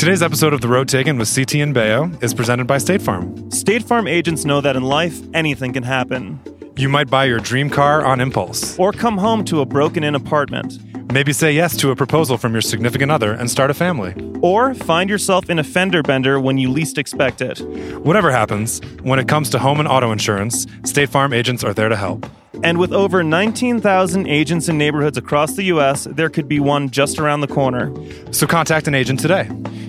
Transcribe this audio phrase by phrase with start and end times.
[0.00, 3.50] Today's episode of The Road Taken with CT and Baio is presented by State Farm.
[3.50, 6.40] State Farm agents know that in life, anything can happen.
[6.74, 10.14] You might buy your dream car on impulse, Or come home to a broken in
[10.14, 10.78] apartment.
[11.12, 14.14] maybe say yes to a proposal from your significant other and start a family.
[14.40, 17.58] Or find yourself in a fender bender when you least expect it.
[17.98, 21.90] Whatever happens, when it comes to home and auto insurance, State Farm agents are there
[21.90, 22.24] to help.
[22.62, 27.18] And with over 19,000 agents in neighborhoods across the U.S., there could be one just
[27.18, 27.92] around the corner.
[28.32, 29.48] So contact an agent today.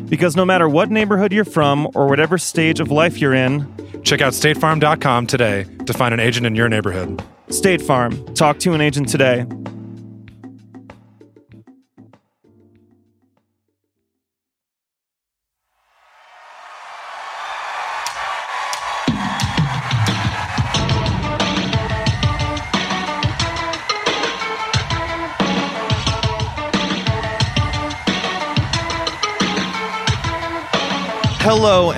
[0.10, 3.66] Because no matter what neighborhood you're from or whatever stage of life you're in,
[4.04, 7.24] Check out statefarm.com today to find an agent in your neighborhood.
[7.50, 8.26] State Farm.
[8.34, 9.46] Talk to an agent today.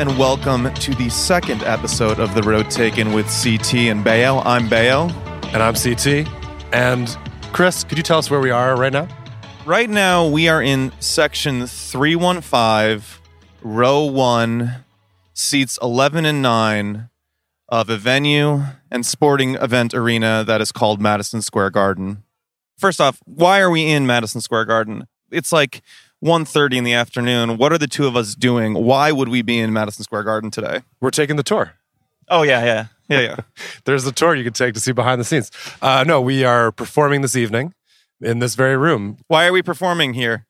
[0.04, 4.42] And welcome to the second episode of The Road Taken with CT and Baio.
[4.46, 5.10] I'm Baio.
[5.54, 6.28] And I'm CT.
[6.74, 7.18] And
[7.54, 9.08] Chris, could you tell us where we are right now?
[9.66, 13.22] Right now we are in section 315,
[13.62, 14.84] row 1,
[15.32, 17.10] seats 11 and 9
[17.70, 22.24] of a venue and sporting event arena that is called Madison Square Garden.
[22.78, 25.08] First off, why are we in Madison Square Garden?
[25.32, 25.82] It's like
[26.24, 27.58] 1:30 in the afternoon.
[27.58, 28.74] What are the two of us doing?
[28.74, 30.82] Why would we be in Madison Square Garden today?
[31.02, 31.74] We're taking the tour.
[32.30, 32.86] Oh, yeah, yeah.
[33.10, 33.36] Yeah, yeah.
[33.86, 35.52] There's the tour you can take to see behind the scenes.
[35.82, 37.74] Uh, no, we are performing this evening
[38.22, 39.18] in this very room.
[39.28, 40.46] Why are we performing here?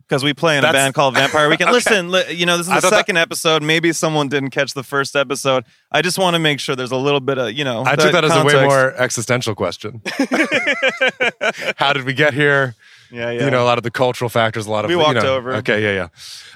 [0.00, 1.70] Because we play in a band called Vampire Weekend.
[1.72, 3.62] Listen, li- you know, this is the thought that- second episode.
[3.62, 5.64] Maybe someone didn't catch the first episode.
[5.92, 8.12] I just want to make sure there's a little bit of, you know, I took
[8.12, 10.02] that as a way more existential question.
[11.76, 12.74] How did we get here?
[13.14, 13.44] Yeah, yeah.
[13.44, 15.36] You know, a lot of the cultural factors, a lot of We you walked know-
[15.36, 15.54] over.
[15.56, 16.08] Okay, yeah,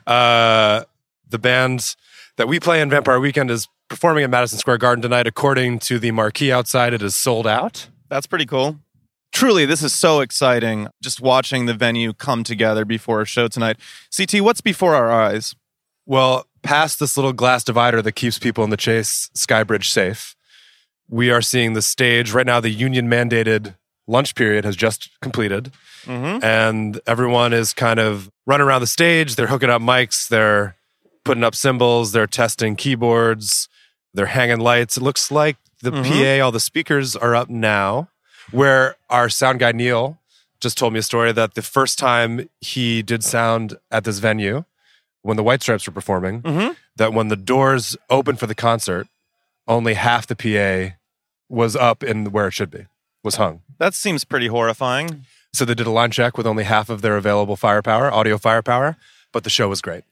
[0.06, 0.12] yeah.
[0.12, 0.84] Uh,
[1.28, 1.94] the band
[2.36, 5.26] that we play in Vampire Weekend is performing at Madison Square Garden tonight.
[5.26, 7.88] According to the marquee outside, it is sold out.
[8.08, 8.78] That's pretty cool.
[9.30, 10.88] Truly, this is so exciting.
[11.02, 13.76] Just watching the venue come together before a show tonight.
[14.16, 15.54] CT, what's before our eyes?
[16.06, 20.34] Well, past this little glass divider that keeps people in the Chase Skybridge safe,
[21.08, 22.58] we are seeing the stage right now.
[22.60, 25.72] The union mandated lunch period has just completed,
[26.04, 26.44] Mm-hmm.
[26.44, 29.36] and everyone is kind of running around the stage.
[29.36, 30.76] They're hooking up mics, they're
[31.24, 33.68] putting up cymbals, they're testing keyboards,
[34.14, 34.96] they're hanging lights.
[34.96, 36.04] It looks like the Mhm.
[36.04, 38.08] PA, all the speakers are up now.
[38.50, 40.18] Where our sound guy Neil
[40.60, 44.64] just told me a story that the first time he did sound at this venue
[45.22, 46.76] when the White Stripes were performing, Mhm.
[46.96, 49.06] that when the doors opened for the concert,
[49.68, 50.96] only half the PA
[51.48, 52.86] was up in where it should be,
[53.22, 53.60] was hung.
[53.78, 55.26] That seems pretty horrifying.
[55.58, 58.96] So they did a line check with only half of their available firepower, audio firepower,
[59.32, 60.04] but the show was great.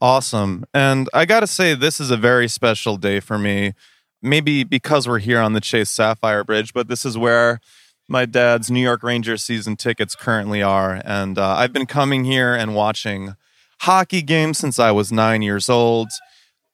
[0.00, 0.64] Awesome.
[0.74, 3.74] And I got to say, this is a very special day for me.
[4.20, 7.60] Maybe because we're here on the Chase Sapphire Bridge, but this is where
[8.08, 11.00] my dad's New York Rangers season tickets currently are.
[11.04, 13.36] And uh, I've been coming here and watching
[13.82, 16.08] hockey games since I was nine years old.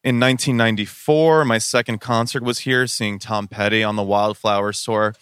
[0.02, 5.14] In 1994, my second concert was here, seeing Tom Petty on the Wildflowers tour.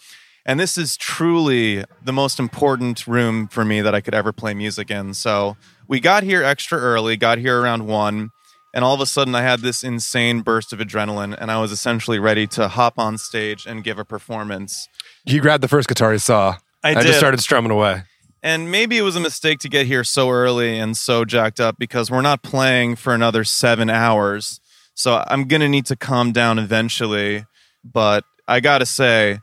[0.45, 4.53] And this is truly the most important room for me that I could ever play
[4.53, 5.13] music in.
[5.13, 5.55] So
[5.87, 8.31] we got here extra early, got here around one,
[8.73, 11.71] and all of a sudden I had this insane burst of adrenaline, and I was
[11.71, 14.89] essentially ready to hop on stage and give a performance.
[15.25, 17.03] He grabbed the first guitar he saw I did.
[17.03, 18.03] just started strumming away.
[18.41, 21.77] And maybe it was a mistake to get here so early and so jacked up
[21.79, 24.59] because we're not playing for another seven hours.
[24.95, 27.45] So I'm going to need to calm down eventually.
[27.85, 29.39] But I got to say,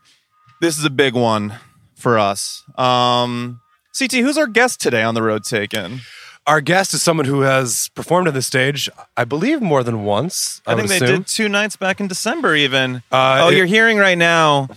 [0.60, 1.54] this is a big one
[1.94, 2.64] for us.
[2.76, 3.60] Um,
[3.96, 6.00] CT, who's our guest today on the road taken?
[6.46, 10.62] Our guest is someone who has performed on the stage, I believe, more than once.
[10.66, 11.08] I, I, think they assume.
[11.18, 13.02] did two nights back in December, even.
[13.12, 14.68] Uh, oh, it- you're hearing right now.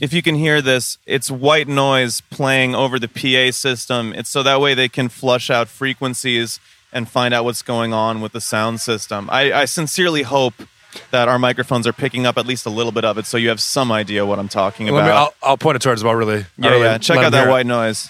[0.00, 4.12] If you can hear this, it's white noise playing over the PA system.
[4.12, 6.60] It's so that way they can flush out frequencies
[6.92, 9.28] and find out what's going on with the sound system.
[9.30, 10.54] I, I sincerely hope
[11.10, 13.48] that our microphones are picking up at least a little bit of it, so you
[13.50, 15.34] have some idea what I'm talking Let me, about.
[15.42, 16.46] I'll, I'll point it towards well, really.
[16.56, 16.98] yeah, really yeah.
[16.98, 17.50] Check out that it.
[17.50, 18.08] white noise.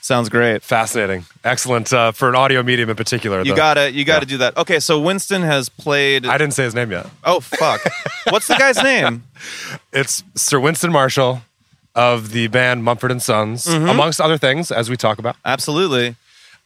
[0.00, 0.64] Sounds great.
[0.64, 1.24] Fascinating.
[1.44, 3.38] Excellent uh, for an audio medium in particular.
[3.42, 3.56] You though.
[3.56, 4.56] gotta, you gotta do that.
[4.56, 6.26] Okay, so Winston has played.
[6.26, 7.06] I didn't say his name yet.
[7.24, 7.80] oh fuck!
[8.30, 9.22] What's the guy's name?
[9.92, 11.42] It's Sir Winston Marshall
[11.94, 13.88] of the band Mumford and Sons, Mm-hmm.
[13.88, 15.36] amongst other things, as we talk about.
[15.44, 16.16] Absolutely.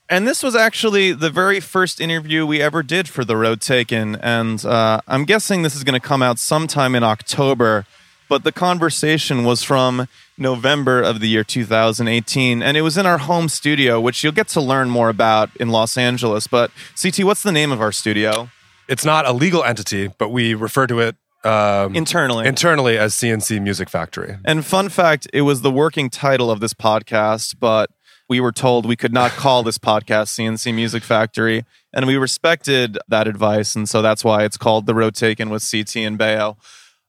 [0.08, 4.14] And this was actually the very first interview we ever did for The Road Taken.
[4.16, 7.86] And uh, I'm guessing this is going to come out sometime in October.
[8.28, 10.08] but the conversation was from
[10.38, 14.48] November of the year 2018, and it was in our home studio, which you'll get
[14.48, 16.46] to learn more about in Los Angeles.
[16.48, 16.70] But
[17.00, 18.50] CT, what's the name of our studio?
[18.88, 22.46] It's not a legal entity, but we refer to it um, Internally.
[22.48, 24.36] internally as CNC Music Factory.
[24.44, 27.90] and fun fact, it was the working title of this podcast, but
[28.28, 32.98] we were told we could not call this podcast CNC Music Factory, and we respected
[33.08, 36.56] that advice, and so that's why it's called The Road Taken with CT and Baio.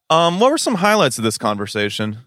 [0.10, 2.20] Um, what were some highlights of this conversation?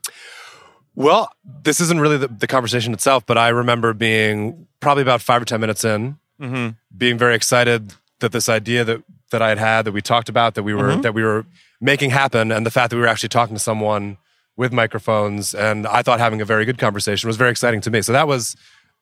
[0.94, 1.30] Well,
[1.62, 5.44] this isn't really the, the conversation itself, but I remember being probably about five or
[5.44, 6.68] 10 minutes in, Mm-hmm.
[6.96, 10.54] being very excited that this idea that, that I had had, that we talked about,
[10.54, 11.02] that we were, Mhm.
[11.02, 11.44] that we were
[11.82, 14.16] making happen, and the fact that we were actually talking to someone
[14.56, 18.00] with microphones, and I thought having a very good conversation was very exciting to me.
[18.00, 18.56] So that was,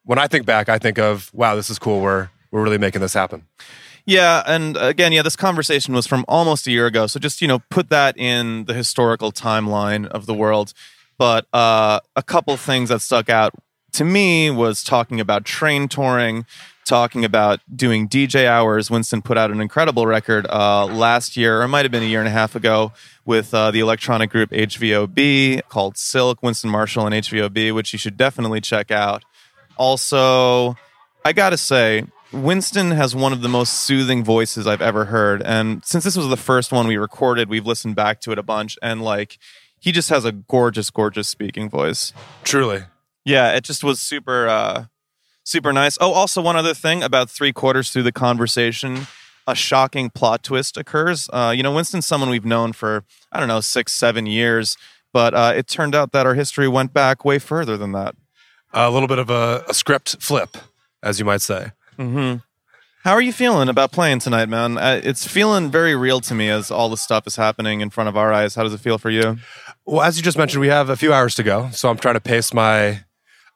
[0.09, 2.01] when I think back, I think of, wow, this is cool.
[2.01, 3.47] We're, we're really making this happen.
[4.07, 7.07] Yeah, and again, yeah, this conversation was from almost a year ago.
[7.07, 10.73] So just, you know, put that in the historical timeline of the world.
[11.19, 13.53] But uh, a couple things that stuck out
[13.93, 16.47] to me was talking about train touring,
[16.87, 18.91] talking about doing DJ hours.
[18.91, 22.07] Winston put out an incredible record uh, last year, or it might have been a
[22.07, 22.95] year and a half ago,
[23.27, 28.17] with uh, the electronic group HVOB called Silk, Winston Marshall and HVOB, which you should
[28.17, 29.23] definitely check out.
[29.79, 30.77] Also,
[31.25, 35.43] I gotta say, Winston has one of the most soothing voices I've ever heard.
[35.43, 38.43] And since this was the first one we recorded, we've listened back to it a
[38.43, 38.77] bunch.
[38.83, 39.39] And like,
[39.81, 42.13] he just has a gorgeous, gorgeous speaking voice.
[42.45, 42.83] Truly.
[43.25, 44.85] Yeah, it just was super, uh,
[45.45, 45.97] super nice.
[46.01, 49.07] Oh, also, one other thing about three quarters through the conversation,
[49.47, 51.31] a shocking plot twist occurs.
[51.33, 54.77] Uh, you know, Winston's someone we've known for, I don't know, six, seven years.
[55.13, 58.15] But uh, it turned out that our history went back way further than that.
[58.73, 60.57] A little bit of a, a script flip,
[61.03, 61.73] as you might say.
[61.99, 62.39] Mm-hmm.
[63.05, 64.77] How are you feeling about playing tonight, man?
[64.77, 68.09] Uh, it's feeling very real to me as all the stuff is happening in front
[68.09, 68.55] of our eyes.
[68.55, 69.39] How does it feel for you?
[69.87, 71.71] Well, as you just mentioned, we have a few hours to go.
[71.73, 73.05] So I'm trying to pace my,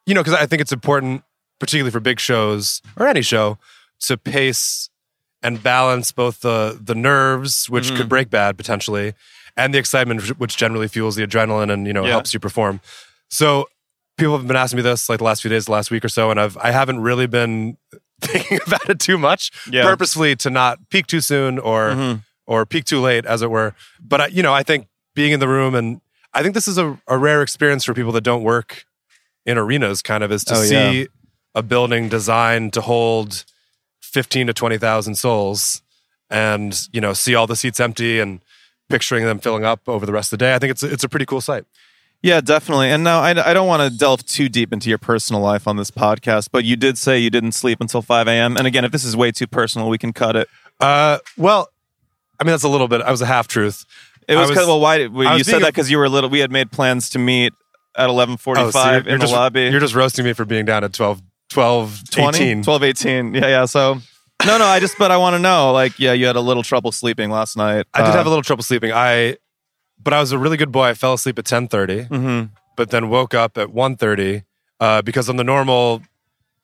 [0.07, 1.23] you know, because I think it's important,
[1.59, 3.59] particularly for big shows or any show,
[4.07, 4.89] to pace
[5.43, 7.97] and balance both the the nerves, which Mhm.
[7.99, 9.13] could break bad potentially,
[9.57, 12.11] and the excitement, which generally fuels the adrenaline and you know Yeah.
[12.13, 12.81] helps you perform.
[13.29, 13.69] So
[14.19, 16.09] people have been asking me this like the last few days, the last week or
[16.09, 17.77] so, and I've I haven't really been
[18.21, 19.85] thinking about it too much, Yeah.
[19.85, 22.23] purposefully to not peak too soon or Mhm.
[22.47, 23.75] or peak too late, as it were.
[24.01, 26.01] But I, you know, I think being in the room and
[26.35, 28.85] I think this is a, a rare experience for people that don't work
[29.45, 30.03] in arenas.
[30.03, 31.05] Kind of is to Oh, see yeah.
[31.55, 33.45] a building designed to hold
[34.01, 35.83] fifteen to twenty thousand souls,
[36.31, 38.41] and you know, see all the seats empty and
[38.89, 40.55] picturing them filling up over the rest of the day.
[40.55, 41.65] I think it's it's a pretty cool sight.
[42.23, 42.89] Yeah, definitely.
[42.91, 45.77] And now I, I don't want to delve too deep into your personal life on
[45.77, 48.57] this podcast, but you did say you didn't sleep until 5 a.m.
[48.57, 50.49] And again, if this is way too personal, we can cut it.
[50.81, 51.69] Uh, well,
[52.41, 53.03] I mean that's a little bit.
[53.03, 53.85] I was a half truth.
[54.29, 56.31] It was, was- well, why did, well, you said that because you were a little.
[56.31, 57.53] We had made plans to meet
[57.97, 59.61] at 11:45 Oh, so you're, in you're the just, lobby.
[59.63, 61.21] You're just roasting me for being down at 12,
[61.51, 62.39] 12 20?
[62.39, 62.63] 18.
[62.63, 63.35] 12, 18.
[63.35, 63.65] Yeah, yeah.
[63.67, 63.99] So,
[64.47, 66.63] no, no, I just, but I want to know, like, yeah, you had a little
[66.63, 67.87] trouble sleeping last night.
[67.93, 68.93] I did Uh, have a little trouble sleeping.
[68.93, 69.37] I,
[70.03, 70.85] but I was a really good boy.
[70.89, 72.51] I fell asleep at ten thirty, mhm.
[72.77, 74.45] but then woke up at 1.30
[74.81, 76.03] uh, because on the normal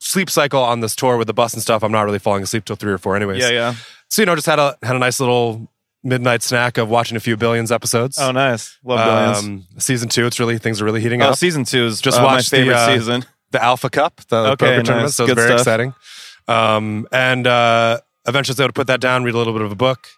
[0.01, 2.65] sleep cycle on this tour with the bus and stuff, I'm not really falling asleep
[2.65, 3.43] till three or four, anyways.
[3.43, 3.75] Yeah, yeah.
[4.09, 5.69] So you know, just had a had a nice little
[6.05, 8.19] midnight snack of watching a few Billions episodes.
[8.19, 8.79] Oh, nice.
[8.85, 9.45] Love billions.
[9.45, 11.37] Um, season two, it's really things are really heating oh, up.
[11.37, 13.25] season two is Just uh, my watched the, favorite uh, season.
[13.51, 14.87] the Alpha Cup, the Okay, poker nice.
[14.87, 15.13] tournament.
[15.13, 15.61] So it's very stuff.
[15.61, 15.95] exciting.
[16.47, 19.63] Um, and uh, eventually, I was able to put that down, read a little bit
[19.63, 20.09] of a book,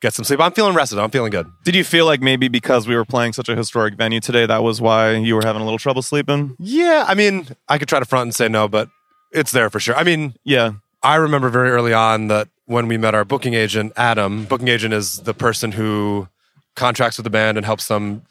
[0.00, 0.40] get some sleep.
[0.40, 0.98] I'm feeling rested.
[0.98, 1.46] I'm feeling good.
[1.64, 4.62] Did you feel like maybe because we were playing such a historic venue today, that
[4.62, 6.56] was why you were having a little trouble sleeping?
[6.58, 8.88] Yeah, I mean, I could try to front and say no, but
[9.32, 9.96] it's there for sure.
[9.96, 10.72] I mean, Yeah.
[11.00, 14.92] I remember very early on that when we met our booking agent, Adam, booking agent
[14.92, 16.26] is the person who
[16.74, 18.22] contracts with the band and helps them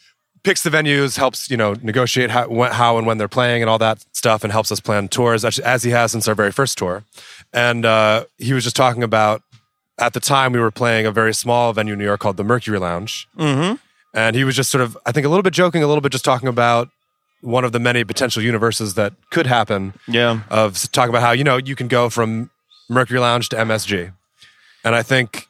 [0.43, 3.77] picks the venues, helps you know negotiate how, how and when they're playing and all
[3.77, 6.77] that stuff, and helps us plan tours as, as he has since our very first
[6.77, 7.05] tour.
[7.53, 9.41] And uh, he was just talking about
[9.99, 12.43] at the time we were playing a very small venue in New York called the
[12.43, 13.75] Mercury Lounge, Mm-hmm.
[14.13, 16.11] and he was just sort of I think a little bit joking, a little bit
[16.11, 16.89] just talking about
[17.41, 20.41] one of the many potential universes that could happen Yeah.
[20.49, 22.49] of talking about how you know you can go from
[22.89, 24.11] Mercury Lounge to MSG,
[24.83, 25.47] and I think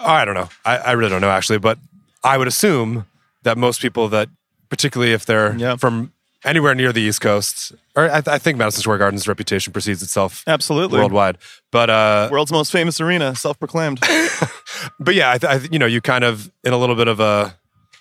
[0.00, 1.78] oh, I don't know, I, I really don't know actually, but
[2.24, 3.06] I would assume
[3.44, 4.28] that most people that,
[4.68, 5.76] particularly if they're Yeah.
[5.76, 6.12] from
[6.44, 10.42] anywhere near the East Coast, or I, I think Madison Square Garden's reputation precedes itself
[10.46, 10.98] Absolutely.
[10.98, 11.38] worldwide,
[11.70, 14.00] but uh, World's most famous arena, self-proclaimed.
[15.00, 17.08] but yeah, I, th- I th- you know you kind of in a little bit
[17.08, 17.54] of a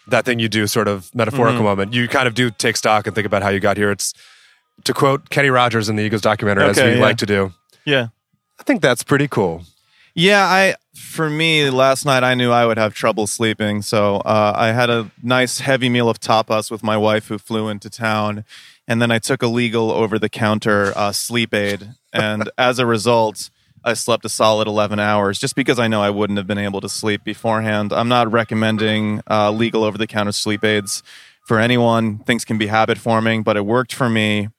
[0.07, 1.63] that thing you do sort of metaphorical Mm-hmm.
[1.63, 3.91] moment, you kind of do take stock and think about how you got here.
[3.91, 4.13] It's
[4.85, 6.99] to quote Kenny Rogers in the Eagles documentary, as we yeah.
[6.99, 7.53] like to do.
[7.85, 8.07] yeah.
[8.59, 9.63] I think that's pretty cool.
[10.13, 14.53] Yeah, I for me, last night I knew I would have trouble sleeping, so uh,
[14.55, 18.43] I had a nice heavy meal of tapas with my wife, who flew into town,
[18.87, 23.49] and then I took a legal over-the-counter uh, sleep aid, and as a result,
[23.83, 26.81] I slept a solid eleven hours, just because I know I wouldn't have been able
[26.81, 27.93] to sleep beforehand.
[27.93, 31.03] I'm not recommending uh, legal over-the-counter sleep aids
[31.47, 32.19] for anyone.
[32.19, 34.49] Things can be habit forming, but it worked for me.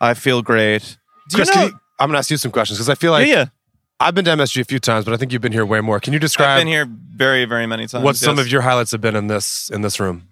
[0.00, 0.98] I feel great.
[1.28, 1.66] Do Chris, you know?
[1.66, 3.44] you- I'm going to ask you some questions because I feel like yeah, yeah.
[4.00, 6.00] I've been to MSG a few times, but I think you've been here way more.
[6.00, 6.50] Can you describe?
[6.50, 8.04] I've been here very, very many times.
[8.04, 10.28] what some of your highlights have been in this in this room?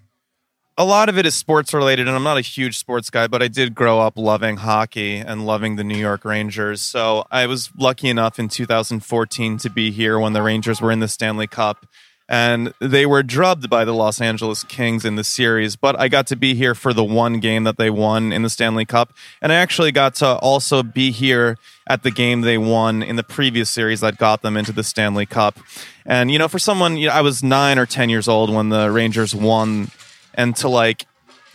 [0.78, 3.42] a lot of it is sports related, and I'm not a huge sports guy, but
[3.42, 6.80] I did grow up loving hockey and loving the New York Rangers.
[6.80, 11.00] So I was lucky enough in 2014 to be here when the Rangers were in
[11.00, 11.86] the Stanley Cup.
[12.32, 16.26] And they were drubbed by the Los Angeles Kings in the series, but I got
[16.28, 19.12] to be here for the one game that they won in the Stanley Cup.
[19.42, 23.22] And I actually got to also be here at the game they won in the
[23.22, 25.58] previous series that got them into the Stanley Cup.
[26.06, 28.70] And, you know, for someone, you know, I was nine or 10 years old when
[28.70, 29.90] the Rangers won
[30.32, 31.04] and to like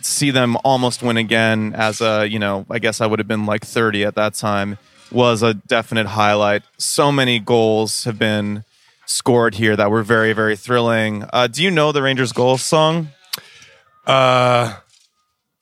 [0.00, 3.46] see them almost win again as a you know i guess i would have been
[3.46, 4.78] like 30 at that time
[5.10, 8.64] was a definite highlight so many goals have been
[9.08, 13.08] scored here that were very very thrilling uh, do you know the rangers goal song
[14.06, 14.74] Uh, do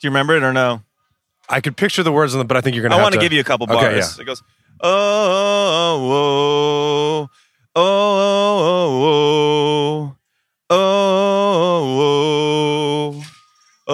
[0.07, 0.83] you remember it or no
[1.49, 3.13] I could picture the words on them, but I think you're going to i want
[3.15, 4.09] to to give you a couple bars Okay, yeah.
[4.21, 4.43] it goes
[4.83, 7.29] oh, oh,
[7.77, 10.17] oh, oh
[10.69, 13.23] oh oh oh
[13.89, 13.93] oh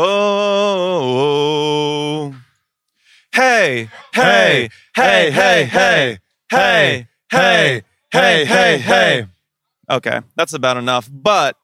[2.33, 2.35] oh
[3.35, 6.19] hey hey hey hey hey
[6.51, 7.83] hey hey
[8.13, 9.27] hey hey hey
[9.89, 11.57] okay that's about enough but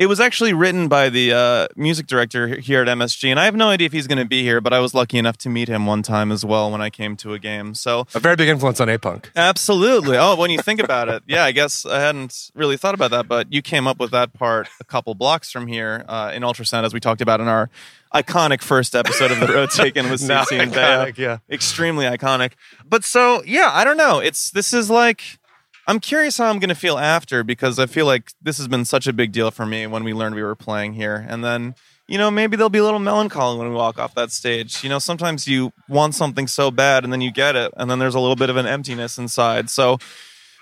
[0.00, 3.54] it was actually written by the uh, music director here at MSG, and I have
[3.54, 4.62] no idea if he's going to be here.
[4.62, 7.16] But I was lucky enough to meet him one time as well when I came
[7.18, 7.74] to a game.
[7.74, 9.30] So A very big influence on A Punk.
[9.36, 10.16] Absolutely.
[10.16, 13.28] Oh, when you think about it, yeah, I guess I hadn't really thought about that,
[13.28, 16.84] but you came up with that part a couple blocks from here uh, in ultrasound,
[16.84, 17.68] as we talked about in our
[18.14, 20.78] iconic first episode of the road taken with CC and Bea.
[20.78, 21.38] iconic, yeah.
[21.50, 22.52] extremely iconic.
[22.88, 24.18] But so yeah, I don't know.
[24.18, 25.39] It's this is like
[25.90, 28.84] I'm curious how I'm going to feel after because I feel like this has been
[28.84, 31.74] such a big deal for me when we learned we were playing here, and then.
[32.06, 34.82] You know, maybe there'll be a little melancholy when we walk off that stage.
[34.82, 38.00] You know, sometimes you want something so bad and then you get it, and then
[38.00, 39.70] there's a little bit of an emptiness inside.
[39.70, 39.98] So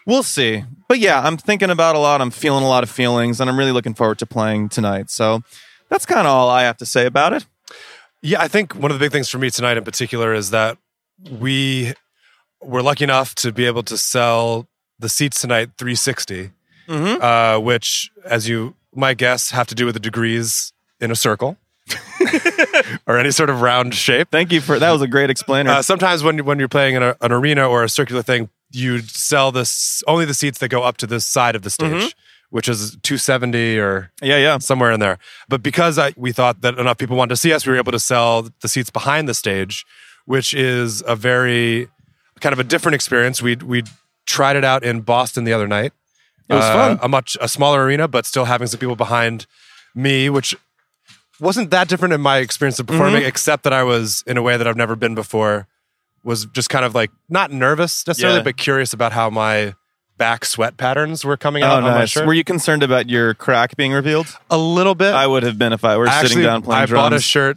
[0.04, 0.64] we'll see.
[0.88, 2.20] But yeah, I'm thinking about a lot.
[2.20, 5.08] I'm feeling a lot of feelings, and I'm really looking forward to playing tonight.
[5.08, 5.42] So
[5.88, 7.46] that's kind of all I have to say about it.
[8.20, 10.76] Yeah, I think one of the big things for me tonight in particular is that
[11.30, 11.94] we
[12.60, 16.50] were lucky enough to be able to sell the seats tonight 360,
[16.88, 17.22] Mm-hmm.
[17.22, 21.58] uh, which, as you might guess, have to do with the degrees in a circle
[23.06, 24.28] or any sort of round shape.
[24.30, 24.90] Thank you for that.
[24.90, 25.70] Was a great explainer.
[25.70, 29.00] Uh, sometimes when when you're playing in a, an arena or a circular thing, you
[29.00, 32.08] sell this only the seats that go up to this side of the stage, Mm-hmm.
[32.50, 34.58] which is 270 or yeah, yeah.
[34.58, 35.18] somewhere in there.
[35.48, 37.92] But because I, we thought that enough people wanted to see us, we were able
[37.92, 39.84] to sell the seats behind the stage,
[40.24, 41.88] which is a very
[42.40, 43.42] kind of a different experience.
[43.42, 43.82] We we
[44.28, 45.92] tried it out in Boston the other night.
[46.48, 46.98] It was Uh, fun.
[47.02, 49.46] A much a smaller arena, but still having some people behind
[49.94, 50.54] me, which
[51.40, 53.28] wasn't that different in my experience of performing, Mm-hmm.
[53.28, 55.66] except that I was in a way that I've never been before.
[56.24, 58.42] Was just kind of like not nervous necessarily, Yeah.
[58.44, 59.74] but curious about how my
[60.18, 62.26] back sweat patterns were coming out Oh, on my shirt.
[62.26, 64.26] Were you concerned about your crack being revealed?
[64.50, 65.14] a little bit.
[65.14, 67.02] I would have been if I were Actually, sitting down playing I drums.
[67.04, 67.56] bought a shirt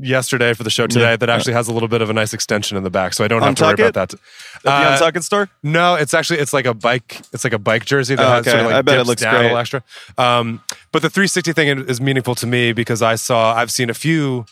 [0.00, 1.16] yesterday for the show today Yeah.
[1.16, 3.28] that actually has a little bit of a nice extension in the back, so I
[3.28, 3.80] don't have to worry it?
[3.80, 4.14] about that.
[4.14, 5.48] at the Uh, Untucked store.
[5.62, 7.20] No, it's actually it's like a bike.
[7.32, 9.22] It's like a bike jersey that Oh, has sort of like I bet it looks
[9.22, 9.82] down a little extra.
[10.18, 10.62] Um,
[10.92, 14.46] but the 360 thing is meaningful to me because I saw I've seen a few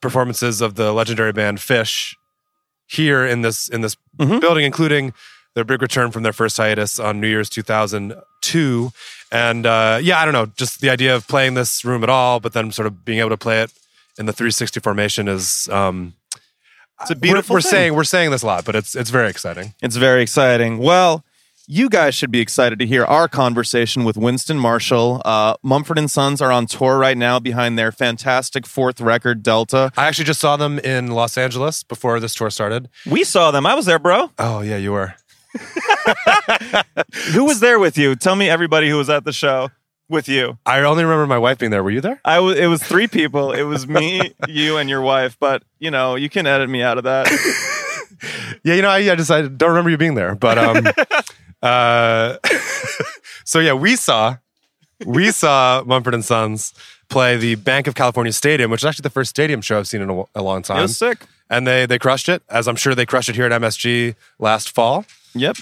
[0.00, 2.14] performances of the legendary band Phish
[2.86, 4.40] here in this in this Mhm.
[4.40, 5.12] building, including
[5.54, 8.90] their big return from their first hiatus on New Year's 2002.
[9.32, 12.40] And uh, yeah, I don't know, just the idea of playing this room at all,
[12.40, 13.70] but then sort of being able to play it
[14.18, 15.68] in the 360 formation is.
[15.70, 16.14] Um,
[17.02, 17.54] It's a we're- beautiful.
[17.54, 17.70] We're, thing.
[17.70, 19.74] saying we're saying this a lot, but it's it's very exciting.
[19.82, 20.78] It's very exciting.
[20.78, 21.24] Well,
[21.68, 25.20] you guys should be excited to hear our conversation with Winston Marshall.
[25.24, 29.90] Uh, Mumford and Sons are on tour right now behind their fantastic fourth record, Delta.
[29.96, 32.88] I actually just saw them in Los Angeles before this tour started.
[33.04, 33.66] We saw them.
[33.66, 34.30] I was there, bro.
[34.38, 35.14] Oh yeah, you were.
[37.32, 38.14] Who was there with you?
[38.14, 39.70] Tell me everybody who was at the show
[40.08, 40.58] with you.
[40.66, 41.82] I only remember my wife being there.
[41.82, 42.20] Were you there?
[42.24, 42.56] I was.
[42.58, 43.52] It was three people.
[43.52, 45.36] It was me, you, and your wife.
[45.38, 47.26] But you know, you can edit me out of that.
[48.64, 50.86] Yeah, you know, I, I just I don't remember you being there, but um,
[51.62, 52.36] uh,
[53.44, 54.36] so yeah, we saw
[55.04, 56.72] we saw Mumford and Sons
[57.10, 60.00] play the Bank of California Stadium, which is actually the first stadium show I've seen
[60.00, 61.26] in a, a long It time, was sick.
[61.50, 64.70] and they they crushed it, as I'm sure they crushed it here at MSG last
[64.74, 65.04] fall.
[65.34, 65.56] Yep.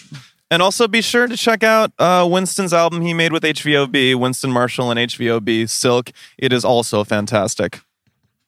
[0.55, 4.53] And also be sure to check out uh, Winston's album he made with HVOB, Winston
[4.53, 6.13] Marshall and HVOB, Silk.
[6.39, 7.81] It is also fantastic.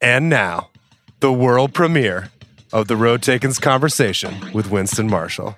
[0.00, 0.70] And now,
[1.18, 2.30] the world premiere
[2.72, 5.56] of the Road Takens conversation with Winston Marshall.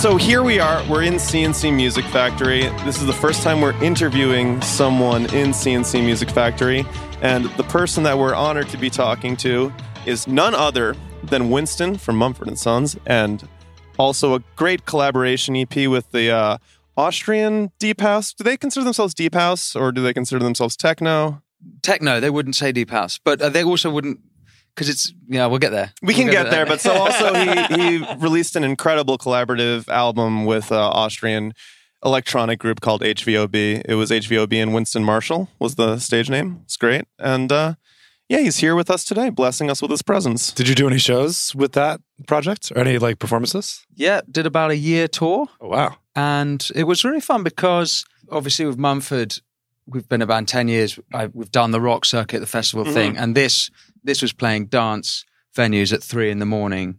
[0.00, 0.84] So here we are.
[0.90, 2.62] We're in CNC Music Factory.
[2.84, 6.84] This is the first time we're interviewing someone in CNC Music Factory.
[7.20, 9.72] And the person that we're honored to be talking to
[10.06, 13.46] is none other than Winston from Mumford and Sons, and
[13.98, 16.58] also a great collaboration EP with the uh,
[16.96, 18.32] Austrian Deep House.
[18.32, 21.42] Do they consider themselves Deep House, or do they consider themselves techno?
[21.82, 24.18] Techno, they wouldn't say deep house, but uh, they also wouldn't
[24.74, 25.46] because it's yeah.
[25.46, 25.92] We'll get there.
[26.02, 30.44] We We'll can get there, but so also he, he released an incredible collaborative album
[30.44, 31.52] with uh, Austrian
[32.04, 33.82] electronic group called HVOB.
[33.84, 36.60] It was HVOB and Winston Marshall was the stage name.
[36.64, 37.74] It's great, and uh,
[38.28, 40.52] yeah, he's here with us today, blessing us with his presence.
[40.52, 43.84] Did you do any shows with that project or any like performances?
[43.94, 45.96] yeah, did about a year tour, Oh wow.
[46.16, 49.36] and it was really fun because obviously with Mumford,
[49.86, 50.98] we've been about ten years.
[51.12, 53.70] I, we've done the rock circuit, the festival thing, and this
[54.04, 55.24] this was playing dance
[55.56, 56.98] venues at three in the morning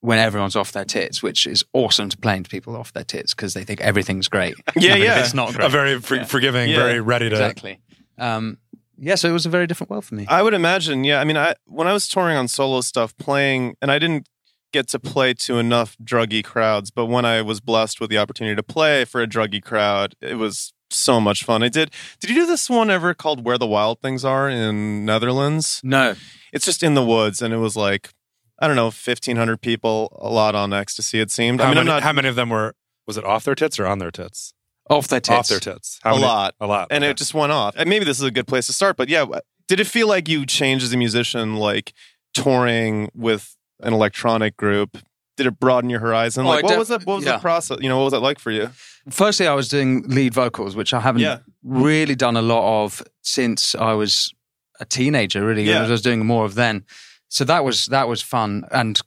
[0.00, 3.32] when everyone's off their tits, which is awesome to playing to people off their tits
[3.32, 4.54] because they think everything's great.
[4.76, 5.20] Yeah, yeah.
[5.20, 5.64] It's not great.
[5.64, 6.76] A very for- forgiving, Yeah.
[6.76, 7.34] very ready to.
[7.34, 7.80] exactly.
[8.18, 8.58] Um,
[8.98, 10.26] yeah, so it was a very different world for me.
[10.28, 11.04] I would imagine.
[11.04, 14.28] Yeah, I mean, I when I was touring on solo stuff, playing, and I didn't
[14.72, 18.56] get to play to enough druggy crowds, but when I was blessed with the opportunity
[18.56, 21.62] to play for a druggy crowd, it was so much fun.
[21.62, 21.90] I did.
[22.20, 25.80] Did you do this one ever called "Where the Wild Things Are" in Netherlands?
[25.82, 26.14] no,
[26.52, 28.10] It's just in the woods, and it was like
[28.58, 31.20] I don't know, fifteen hundred people, a lot on ecstasy.
[31.20, 31.60] It seemed.
[31.60, 32.74] How, I mean, many, I'm not how many of them were?
[33.06, 34.54] Was it off their tits or on their tits?
[34.90, 35.30] Off their tits.
[35.38, 35.98] Off their tits.
[36.02, 36.26] How a many?
[36.26, 36.54] lot.
[36.60, 36.88] A lot.
[36.90, 37.10] and okay.
[37.10, 37.74] it just went off.
[37.76, 39.24] And maybe this is a good place to start, but yeah,
[39.68, 41.92] did it feel like you changed as a musician, like
[42.34, 44.98] touring with an electronic group?
[45.36, 46.46] Did it broaden your horizon?
[46.46, 47.06] Oh, Like, it what def- was it?
[47.06, 47.32] What was yeah.
[47.32, 47.78] the process?
[47.80, 48.70] You know, what was that like for you?
[49.10, 51.38] Firstly, I was doing lead vocals, which I haven't Yeah.
[51.64, 54.32] really done a lot of since I was
[54.80, 55.44] a teenager.
[55.44, 55.82] Really, Yeah.
[55.84, 56.84] I was doing more of then.
[57.28, 59.00] So that was that was fun and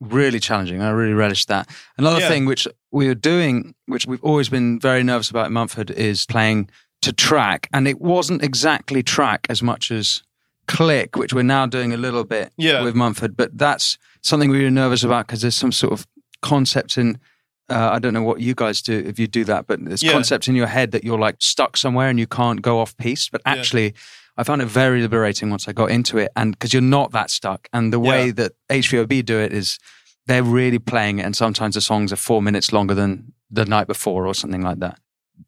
[0.00, 0.80] really challenging.
[0.80, 1.68] I really relished that.
[1.98, 2.28] Another Yeah.
[2.28, 6.24] thing which we were doing, which we've always been very nervous about in Mumford, is
[6.26, 6.70] playing
[7.02, 10.22] to track, and it wasn't exactly track as much as
[10.66, 12.82] click, which we're now doing a little bit Yeah.
[12.82, 13.36] with Mumford.
[13.36, 16.06] But that's something we were nervous about because there's some sort of
[16.40, 17.18] concept in.
[17.70, 20.12] Uh, I don't know what you guys do if you do that, but there's Yeah.
[20.12, 23.28] concept in your head that you're like stuck somewhere and you can't go off piece.
[23.30, 23.94] But actually,
[24.36, 27.30] I found it very liberating once I got into it, and because you're not that
[27.30, 27.68] stuck.
[27.72, 29.78] And the way that HVOB do it is
[30.26, 33.86] they're really playing it, and sometimes the songs are four minutes longer than the night
[33.86, 34.98] before or something like that.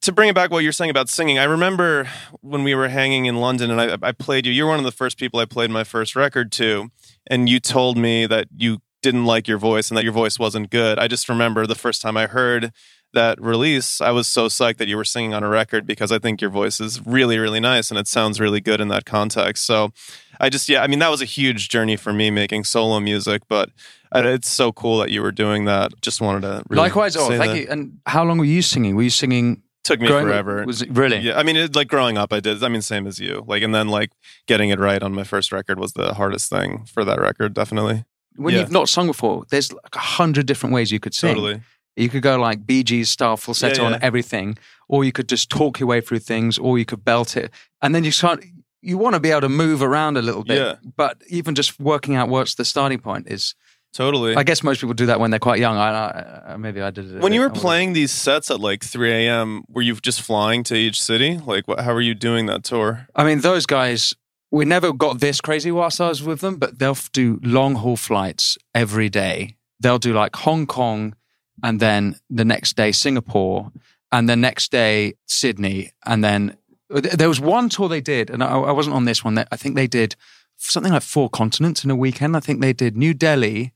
[0.02, 2.08] To bring it back, what you're saying about singing, I remember
[2.40, 4.52] when we were hanging in London and I, I played you.
[4.52, 6.90] You're one of the first people I played my first record to,
[7.28, 10.70] and you told me that you didn't like your voice and that your voice wasn't
[10.70, 10.98] good.
[10.98, 12.72] I just remember the first time I heard
[13.14, 16.18] that release, I was so psyched that you were singing on a record because I
[16.18, 19.64] think your voice is really, really nice and it sounds really good in that context.
[19.64, 19.92] So
[20.40, 23.42] I just, yeah, I mean, that was a huge journey for me making solo music,
[23.48, 23.70] but
[24.14, 25.92] uh, it's so cool that you were doing that.
[26.02, 27.58] Just wanted to really Likewise, oh, thank that.
[27.58, 27.66] you.
[27.68, 28.96] And how long were you singing?
[28.96, 29.62] Were you singing?
[29.84, 30.64] Took me forever.
[30.66, 31.18] Was it really?
[31.18, 32.62] Yeah, I mean, it, like growing up, I did.
[32.64, 33.44] I mean, same as you.
[33.46, 34.10] Like, and then like
[34.48, 37.54] getting it right on my first record was the hardest thing for that record.
[37.54, 38.60] Definitely, When Yeah.
[38.60, 41.34] you've not sung before, there's like a hundred different ways you could sing.
[41.34, 41.60] totally.
[41.94, 43.94] You could go like Bee Gees style falsetto Yeah, yeah.
[43.94, 47.36] on everything, or you could just talk your way through things, or you could belt
[47.36, 48.44] it, and then you can't.
[48.82, 50.74] You want to be able to move around a little bit, Yeah.
[50.96, 53.54] but even just working out what's the starting point is.
[53.96, 54.36] Totally.
[54.36, 55.78] I guess most people do that when they're quite young.
[55.78, 57.22] I, I, maybe I did it.
[57.22, 60.74] when you were playing these sets at like 3 a.m., were you just flying to
[60.74, 61.38] each city?
[61.38, 63.08] Like, what, how were you doing that tour?
[63.14, 64.12] I mean, those guys,
[64.50, 67.96] we never got this crazy whilst I was with them, but they'll do long haul
[67.96, 69.56] flights every day.
[69.80, 71.16] They'll do like Hong Kong
[71.62, 73.72] and then the next day Singapore
[74.12, 75.92] and the next day Sydney.
[76.04, 76.58] And then
[76.94, 79.36] uh, there was one tour they did, and I, I wasn't on this one.
[79.36, 80.16] That I think they did
[80.58, 82.36] something like four continents in a weekend.
[82.36, 83.72] I think they did New Delhi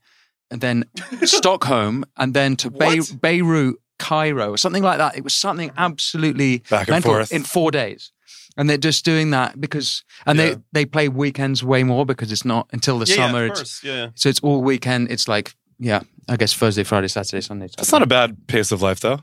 [0.51, 0.85] and then
[1.23, 3.21] Stockholm and then to Bay- What?
[3.21, 5.17] Beirut, Cairo, something like that.
[5.17, 7.31] It was something absolutely Back and mental forth.
[7.31, 8.11] in four days.
[8.57, 10.45] And they're just doing that because, and Yeah.
[10.49, 13.39] they, they play weekends way more because it's not until the yeah, summer.
[13.39, 13.83] yeah, of it's, course.
[13.83, 14.07] Yeah.
[14.15, 15.09] so it's all weekend.
[15.09, 17.69] It's like, yeah, I guess Thursday, Friday, Saturday, Sunday.
[17.77, 19.19] That's not a bad pace of life, though.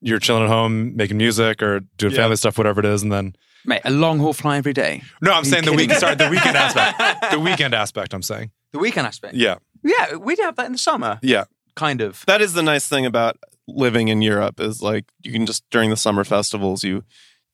[0.00, 2.22] You're chilling at home, making music or doing Yeah.
[2.22, 3.36] family stuff, whatever it is, and then.
[3.64, 5.02] Mate, a long haul fly every day.
[5.20, 5.90] No, I'm you saying the kidding week.
[5.90, 5.94] me?
[5.94, 6.98] Sorry, the weekend aspect.
[7.30, 8.12] The weekend aspect.
[8.14, 8.50] I'm saying.
[8.72, 9.34] The weekend aspect.
[9.34, 11.44] Yeah, Yeah, we'd have that in the summer, yeah.
[11.76, 12.24] kind of.
[12.26, 13.36] That is the nice thing about
[13.68, 17.04] living in Europe is like you can just during the summer festivals you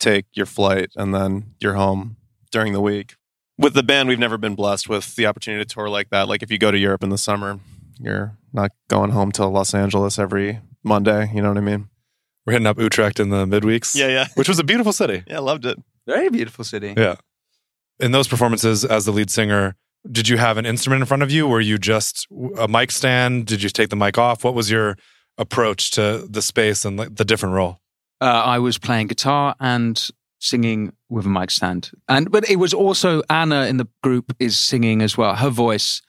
[0.00, 2.16] take your flight and then you're home
[2.50, 3.14] during the week.
[3.58, 6.28] with the band, we've never been blessed with the opportunity to tour like that.
[6.28, 7.58] Like if you go to Europe in the summer,
[8.00, 11.30] you're not going home to Los Angeles every Monday.
[11.34, 11.88] You know what I mean?
[12.46, 14.28] We're hitting up Utrecht in the midweeks, Yeah, yeah.
[14.34, 15.24] which was a beautiful city.
[15.26, 15.76] Yeah, loved it.
[16.06, 16.94] Very beautiful city.
[16.96, 17.16] Yeah.
[18.00, 19.74] In those performances, as the lead singer,
[20.10, 21.46] did you have an instrument in front of you?
[21.46, 22.26] Were you just
[22.58, 23.46] a mic stand?
[23.46, 24.44] Did you take the mic off?
[24.44, 24.96] What was your
[25.36, 27.80] approach to the space and the different role?
[28.20, 30.08] Uh, I was playing guitar and
[30.40, 34.56] singing with a mic stand, and but it was also Anna in the group is
[34.58, 35.34] singing as well.
[35.36, 36.02] Her voice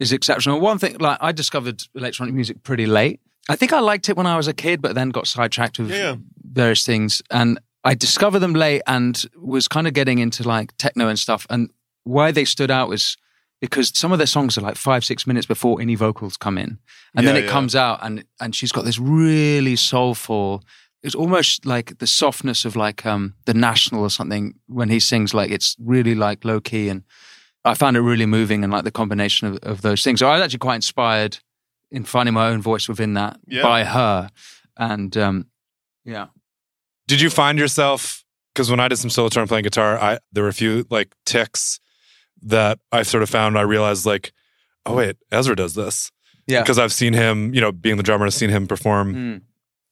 [0.00, 0.60] is exceptional.
[0.60, 3.20] One thing, like I discovered electronic music pretty late.
[3.48, 5.90] I think I liked it when I was a kid, but then got sidetracked with
[5.90, 6.16] Yeah.
[6.42, 7.22] various things.
[7.30, 11.46] And I discovered them late and was kind of getting into like techno and stuff.
[11.50, 11.70] And
[12.04, 13.16] why they stood out was
[13.60, 16.78] because some of their songs are like five, six minutes before any vocals come in.
[17.16, 17.50] And then it yeah.
[17.50, 20.62] comes out and and she's got this really soulful
[21.04, 25.34] it's almost like the softness of like um the national or something when he sings
[25.34, 27.04] like it's really like low key and
[27.64, 30.20] I found it really moving and like the combination of, of those things.
[30.20, 31.38] So I was actually quite inspired
[31.90, 33.62] in finding my own voice within that Yeah.
[33.62, 34.30] by her.
[34.76, 35.46] And um
[36.04, 36.26] yeah.
[37.06, 40.42] Did you find yourself because when I did some solo touring playing guitar, I there
[40.42, 41.80] were a few like ticks
[42.44, 43.58] that I sort of found.
[43.58, 44.32] I realized like,
[44.86, 46.10] oh wait, Ezra does this
[46.46, 46.62] Yeah.
[46.62, 47.54] because I've seen him.
[47.54, 49.42] You know, being the drummer, I've seen him perform Mm.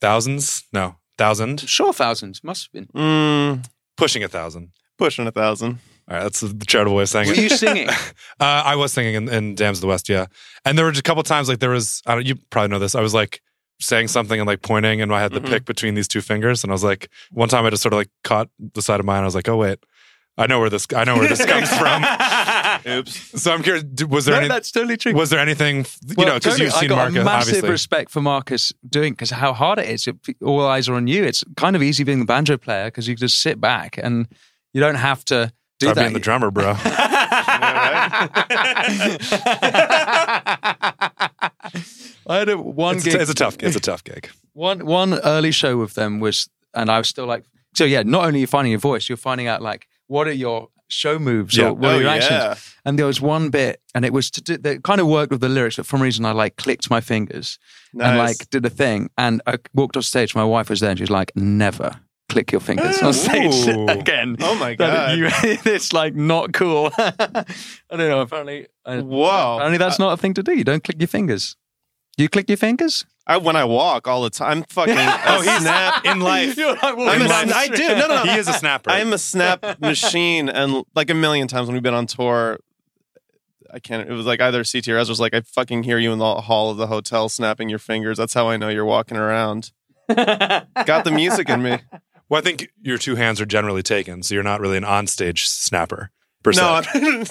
[0.01, 2.87] thousands, no, thousand, Sure thousands must have been.
[2.95, 3.65] Mm,
[3.97, 4.71] pushing a thousand.
[4.99, 5.79] pushing a thousand.
[6.09, 7.39] All right, that's the charitable way of saying Were it.
[7.39, 7.89] you singing?
[8.41, 10.27] Uh, I was singing in, in Dams of the West, yeah.
[10.65, 12.81] And there were just a couple times like there was, I don't, you probably know
[12.81, 12.97] this.
[12.97, 13.41] I was like
[13.81, 15.47] saying something and like pointing, and I had the Mhm.
[15.49, 17.99] pick between these two fingers, and I was like, one time I just sort of
[17.99, 19.23] like caught the side of mine.
[19.23, 19.79] I was like, oh wait,
[20.39, 22.05] I know where this, I know where this comes from.
[22.91, 23.43] Oops.
[23.43, 25.13] So I'm curious, was there no, any, that's totally true.
[25.13, 26.65] was there anything, you Well, know, because totally.
[26.67, 27.71] you've I seen got Marcus, a massive obviously.
[27.71, 30.07] respect for Marcus doing because how hard it is.
[30.09, 31.23] It- All eyes are on you.
[31.25, 34.27] It's kind of easy being the banjo player because you just sit back and
[34.73, 36.01] you don't have to do Stop that.
[36.03, 36.75] being the drummer, bro.
[42.27, 43.15] I had a, one it's, gig.
[43.17, 44.31] a, it's a tough, it's a tough gig.
[44.53, 48.03] one one early show with them was, and I was still like, so yeah.
[48.03, 51.19] Not only are you finding your voice, you're finding out like what are your show
[51.19, 51.69] moves Yeah.
[51.69, 52.31] or what Oh, are your actions.
[52.31, 52.55] yeah.
[52.85, 55.41] And there was one bit, and it was to do, that kind of worked with
[55.41, 57.59] the lyrics, but for some reason I like clicked my fingers
[57.99, 59.09] and like did a thing.
[59.17, 60.35] And I walked off stage.
[60.35, 63.87] My wife was there, and she was like, "Never click your fingers on stage Ooh.
[64.01, 65.17] again." Oh my god.
[65.19, 66.91] you- it's like not cool.
[66.99, 67.45] I
[67.91, 68.21] don't know.
[68.21, 69.57] Apparently, I, Whoa.
[69.57, 70.53] apparently that's uh, not a thing to do.
[70.57, 71.57] You don't click your fingers.
[72.19, 73.07] You click your fingers.
[73.27, 76.05] I, when I walk all the time, I'm fucking Oh, he's snap.
[76.05, 76.57] in life.
[76.57, 77.53] You're like, well, I'm In a, life.
[77.55, 77.89] I do.
[77.89, 78.33] No, no, no.
[78.33, 78.91] He is a snapper.
[78.91, 82.59] I'm a snap machine, and like a million times when we've been on tour,
[83.73, 84.09] I can't.
[84.09, 86.71] It was like either CT or Ezra's like, I fucking hear you in the hall
[86.71, 88.19] of the hotel snapping your fingers.
[88.19, 89.71] That's how I know you're walking around.
[90.15, 91.79] Got the music in me.
[92.29, 95.47] well, I think your two hands are generally taken, so you're not really an onstage
[95.47, 96.11] snapper.
[96.43, 96.61] Per se.
[96.61, 97.25] No, I'm,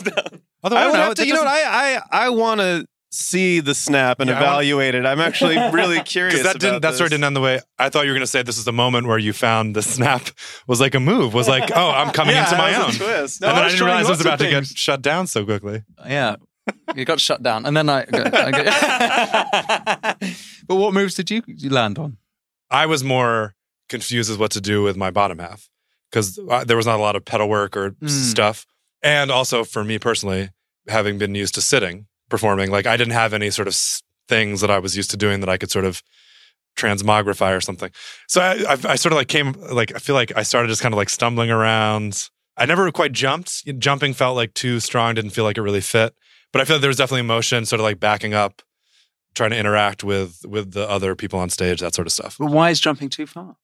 [0.63, 1.27] Although I don't would know, have to.
[1.27, 1.47] You know what?
[1.49, 5.05] I I I want to see the snap and Yeah, evaluate it.
[5.05, 6.35] I'm actually really curious.
[6.35, 7.15] Because that didn't about that story this.
[7.17, 8.41] didn't end the way I thought you were going to say.
[8.43, 10.27] This is the moment where you found the snap
[10.67, 11.33] was like a move.
[11.33, 12.85] Was like, oh, I'm coming Yeah, into my own.
[12.87, 13.41] was a twist.
[13.41, 15.27] and then I I, didn't realize it was lots of about to get shut down
[15.27, 15.83] so quickly.
[16.05, 16.35] Yeah.
[16.95, 17.65] You got shut down.
[17.65, 18.05] And then I.
[18.13, 20.15] I
[20.67, 22.17] but what moves did you, you land on?
[22.69, 23.55] I was more
[23.89, 25.69] confused as what to do with my bottom half
[26.09, 28.09] because there was not a lot of pedal work or Mm.
[28.09, 28.65] stuff,
[29.01, 30.49] and also for me personally,
[30.87, 33.79] having been used to sitting performing, like I didn't have any sort of
[34.27, 36.01] things that I was used to doing that I could sort of
[36.75, 37.91] transmogrify or something.
[38.27, 40.81] So I, I, I sort of like came like I feel like I started just
[40.81, 42.29] kind of like stumbling around.
[42.57, 43.65] I never quite jumped.
[43.79, 45.15] Jumping felt like too strong.
[45.15, 46.15] Didn't feel like it really fit.
[46.51, 48.61] But I feel like there was definitely emotion, sort of like backing up,
[49.35, 52.37] trying to interact with with the other people on stage, that sort of stuff.
[52.39, 53.57] But why is jumping too far?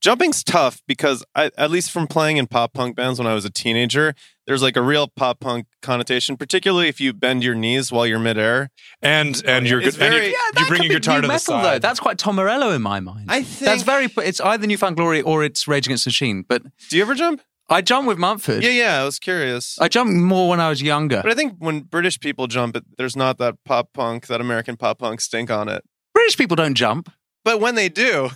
[0.00, 3.44] Jumping's tough because I, at least from playing in pop punk bands when I was
[3.44, 4.14] a teenager,
[4.46, 8.18] there's like a real pop punk connotation, particularly if you bend your knees while you're
[8.18, 8.70] midair.
[9.02, 10.06] And and you're It's good.
[10.06, 11.64] And you, very- you bring your guitar new to the metal, side.
[11.64, 11.78] though.
[11.80, 13.26] That's quite Tom Morello in my mind.
[13.28, 13.66] I think.
[13.66, 14.08] That's very.
[14.26, 16.44] It's either New Found Glory or it's Rage Against the Machine.
[16.48, 17.42] But Do you ever jump?
[17.68, 18.64] I jump with Mumford.
[18.64, 19.00] Yeah, yeah.
[19.02, 19.78] I was curious.
[19.78, 21.20] I jumped more when I was younger.
[21.22, 24.76] But I think when British people jump, it, there's not that pop punk, that American
[24.76, 25.84] pop punk stink on it.
[26.12, 27.12] British people don't jump.
[27.44, 28.30] But when they do,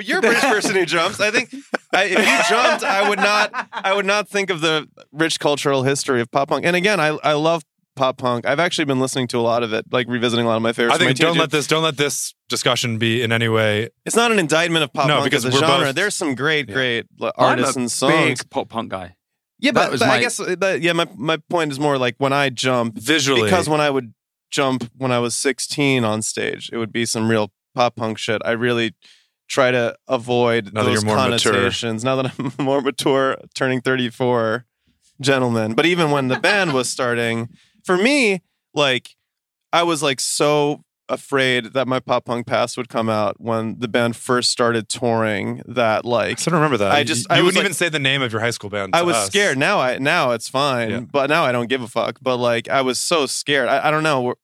[0.00, 1.20] but you're a British person who jumps.
[1.20, 1.52] I think
[1.92, 3.68] I, if you jumped, I would not.
[3.72, 6.64] I would not think of the rich cultural history of pop punk.
[6.64, 7.62] And again, I I love
[7.96, 8.46] pop punk.
[8.46, 10.72] I've actually been listening to a lot of it, like revisiting a lot of my
[10.72, 10.94] favorites.
[10.94, 13.90] I from my think don't let this don't let this discussion be in any way.
[14.06, 15.86] It's not an indictment of pop No, punk because as a we're genre.
[15.88, 16.74] both- There's some great, Yeah.
[16.74, 18.40] great like, artists I'm a and songs.
[18.40, 19.16] Big pop punk guy.
[19.58, 22.14] Yeah, that but, but my- I guess that, yeah, my my point is more like
[22.18, 24.14] when I jump Visually, because when I would
[24.50, 28.40] jump when I was 16 on stage, it would be some real pop punk shit.
[28.44, 28.94] I really
[29.50, 31.16] try to avoid Now those you're mature.
[31.50, 32.04] connotations.
[32.04, 34.64] Now that I'm more mature, turning 34,
[35.20, 35.74] gentlemen.
[35.74, 37.48] But even when the band was starting,
[37.84, 38.40] for me,
[38.74, 39.16] like
[39.72, 43.88] I was like so afraid that my pop punk past would come out when the
[43.88, 46.92] band first started touring that I like still remember that.
[46.92, 48.94] I just- you, I wouldn't like- even say the name of your high school band.
[48.94, 49.26] I was us.
[49.26, 49.58] scared.
[49.58, 51.00] Now I now it's fine, Yeah.
[51.00, 52.18] but now I don't give a fuck.
[52.22, 53.68] But like I was so scared.
[53.68, 54.34] I, I don't know.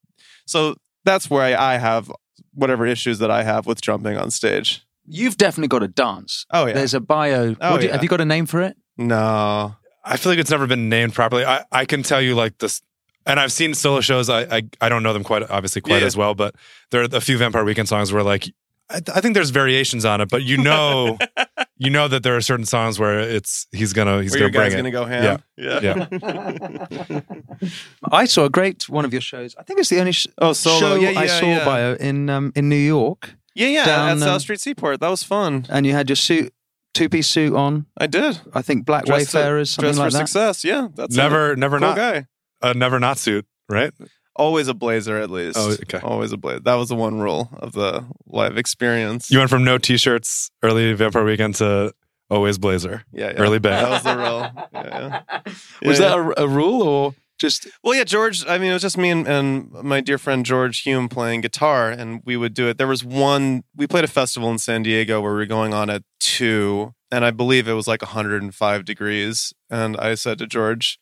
[0.46, 2.10] So that's where I, I have
[2.52, 4.84] whatever issues that I have with jumping on stage.
[5.08, 6.46] You've definitely got a dance.
[6.50, 6.74] Oh yeah.
[6.74, 7.56] There's a Baio.
[7.60, 7.92] Oh, what do yeah.
[7.92, 8.76] Have you got a name for it?
[8.96, 9.76] no.
[10.08, 11.44] I feel like it's never been named properly.
[11.44, 12.80] I, I can tell you like this,
[13.26, 14.30] and I've seen solo shows.
[14.30, 16.06] I I, I don't know them quite obviously quite Yeah.
[16.06, 16.54] as well, but
[16.92, 18.44] there are a few Vampire Weekend songs where like
[18.88, 21.18] I, I think there's variations on it, but you know,
[21.76, 24.66] you know that there are certain songs where it's he's gonna he's Where your gonna
[24.70, 25.42] guy's bring gonna go ham.
[25.56, 25.80] Yeah.
[25.82, 27.20] yeah.
[28.12, 29.56] I saw a great one of your shows.
[29.58, 30.78] I think it's the only sh- Oh, solo.
[30.78, 31.64] show Yeah, I saw yeah.
[31.64, 33.84] Baio in um, in New York, yeah, yeah.
[33.86, 35.00] Down, at um, South Street Seaport.
[35.00, 35.66] That was fun.
[35.68, 36.52] and you had your suit,
[36.94, 37.86] two piece suit on.
[37.98, 38.38] I did.
[38.54, 40.26] I think Black Dressed to- Wayfarers, something Dressed like for that.
[40.28, 40.64] success.
[40.64, 42.26] Yeah, that's Never a never cool not guy.
[42.62, 43.92] a never not suit, right?
[44.38, 45.56] Always a blazer, at least.
[45.58, 45.98] Oh, okay.
[45.98, 46.60] Always a blazer.
[46.60, 49.30] That was the one rule of the live experience.
[49.30, 51.94] You went from no t-shirts early Vampire Weekend to
[52.28, 53.02] always blazer.
[53.12, 53.38] yeah, yeah.
[53.38, 53.86] Early band.
[53.86, 54.68] That was the rule.
[54.74, 55.40] Yeah, yeah.
[55.88, 57.66] Was Yeah, that a, a rule or just?
[57.82, 58.46] Well, yeah, George.
[58.46, 61.90] I mean, it was just me and, and my dear friend George Hume playing guitar,
[61.90, 62.78] and we would do it.
[62.78, 63.64] There was one.
[63.76, 67.24] We played a festival in San Diego where we were going on at two, and
[67.24, 69.52] I believe it was like 105 degrees.
[69.70, 70.98] And I said to George,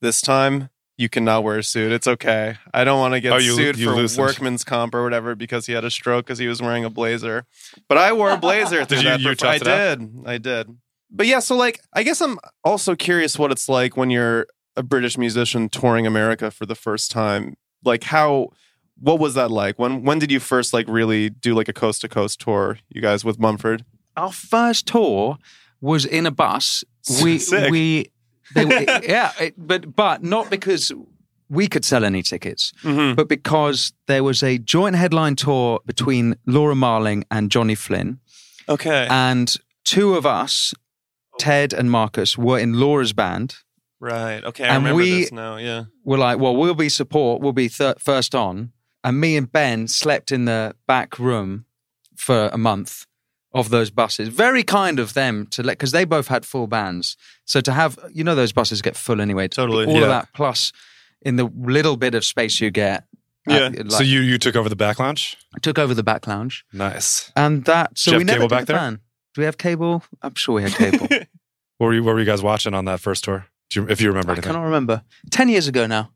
[0.00, 1.92] "This time." You cannot wear a suit.
[1.92, 2.56] It's okay.
[2.72, 4.26] I don't want to get Oh, you- sued you for loosened.
[4.26, 7.44] workman's comp or whatever because he had a stroke because he was wearing a blazer.
[7.86, 8.82] But I wore a blazer.
[8.86, 10.10] Did you- you I did.
[10.24, 10.68] I did.
[11.10, 14.82] But yeah, so like, I guess I'm also curious what it's like when you're a
[14.82, 17.56] British musician touring America for the first time.
[17.84, 18.50] Like, how,
[19.00, 19.78] what was that like?
[19.78, 22.78] When when did you first like really do like a coast to coast tour?
[22.88, 23.84] You guys with Mumford?
[24.16, 25.38] Our first tour
[25.80, 26.84] was in a bus.
[27.22, 27.70] We Sick.
[27.70, 28.10] we
[28.54, 30.92] they, yeah, it, but but not because
[31.48, 33.14] we could sell any tickets, Mm-hmm.
[33.14, 38.18] but because there was a joint headline tour between Laura Marling and Johnny Flynn,
[38.68, 40.74] Okay, and two of us,
[41.38, 43.54] Ted and Marcus, were in Laura's band.
[44.00, 44.42] Right.
[44.44, 45.56] Okay, I and remember we- this now.
[45.56, 45.84] Yeah.
[46.04, 48.72] We're like, well, we'll be support, we'll be thir- first on,
[49.04, 51.64] and me and Ben slept in the back room
[52.16, 53.06] for a month
[53.52, 54.28] of those buses.
[54.28, 57.16] Very kind of them to let because they both had full bands.
[57.44, 59.48] So to have, you know, those buses get full anyway.
[59.48, 60.02] Totally, All yeah.
[60.02, 60.72] of that plus
[61.22, 63.04] in the little bit of space you get.
[63.48, 63.68] Yeah.
[63.68, 65.36] like, so you you took over the back lounge?
[65.62, 67.30] took over the back lounge, Nice.
[67.36, 67.96] and that.
[67.96, 68.76] So Did we never cable did back a there?
[68.76, 69.00] fan.
[69.34, 70.02] Do we have cable?
[70.20, 71.06] I'm sure we had cable.
[71.78, 73.46] What were you what were you guys watching on that first tour?
[73.70, 75.02] Do you, if you remember I cannot remember.
[75.30, 76.10] Ten years ago now.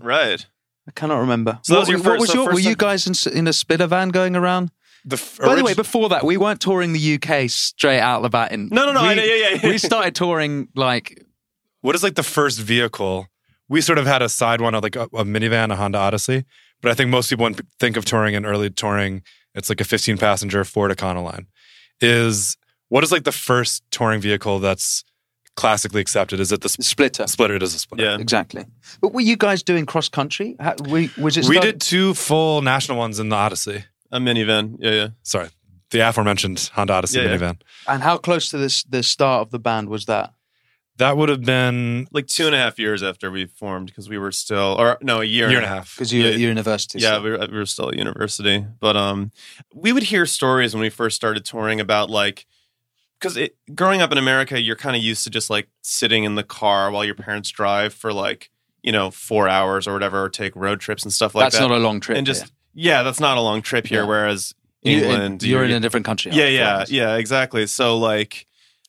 [0.00, 0.46] Right.
[0.88, 1.58] I cannot remember.
[1.62, 2.44] So that what, was your what first- was so your?
[2.46, 4.70] first Were you guys in, in a splitter van going around?
[5.04, 8.28] The f- By the way, before that, we weren't touring the UK straight out the
[8.28, 8.52] bat.
[8.52, 9.02] In No, no, no.
[9.02, 9.68] We, I know, yeah, yeah.
[9.68, 11.24] we started touring like
[11.80, 13.26] what is like the first vehicle?
[13.68, 16.44] We sort of had a side one, like a, a minivan, a Honda Odyssey.
[16.82, 19.22] But I think most people when think of touring and early touring,
[19.54, 21.46] it's like a 15 passenger Ford Econoline.
[22.00, 22.56] Is
[22.88, 25.04] what is like the first touring vehicle that's
[25.56, 26.40] classically accepted?
[26.40, 27.26] Is it the sp- splitter.
[27.26, 27.54] splitter?
[27.56, 28.04] It is a splitter.
[28.04, 28.18] Yeah.
[28.18, 28.64] Exactly.
[29.00, 30.56] But were you guys doing cross country?
[30.60, 33.84] How, we, was it We start- did two full national ones in the Odyssey.
[34.12, 34.76] A minivan.
[34.80, 35.08] Yeah, yeah.
[35.22, 35.48] Sorry,
[35.90, 37.36] the aforementioned Honda Odyssey Yeah, yeah.
[37.38, 37.60] minivan.
[37.86, 40.32] And how close to this the start of the band was that?
[40.96, 44.18] That would have been Like two and a half years after we formed because we
[44.18, 45.94] were still, or no, a year, year and a half.
[45.96, 46.34] Because you were Yeah.
[46.34, 46.98] at university.
[46.98, 49.30] Yeah, so- we were, we were still at university, but um,
[49.74, 52.46] we would hear stories when we first started touring about like,
[53.20, 53.38] because
[53.74, 56.90] growing up in America, you're kind of used to just like sitting in the car
[56.90, 58.50] while your parents drive for like
[58.82, 61.60] you know four hours or whatever, or take road trips and stuff like that's that.
[61.62, 62.16] That's not a long trip.
[62.18, 62.50] and just here.
[62.74, 64.02] yeah, that's not a long trip here.
[64.02, 64.08] Yeah.
[64.08, 66.32] Whereas You- England, you're, in a different country.
[66.32, 67.66] yeah, yeah, yeah, exactly.
[67.66, 68.46] So like,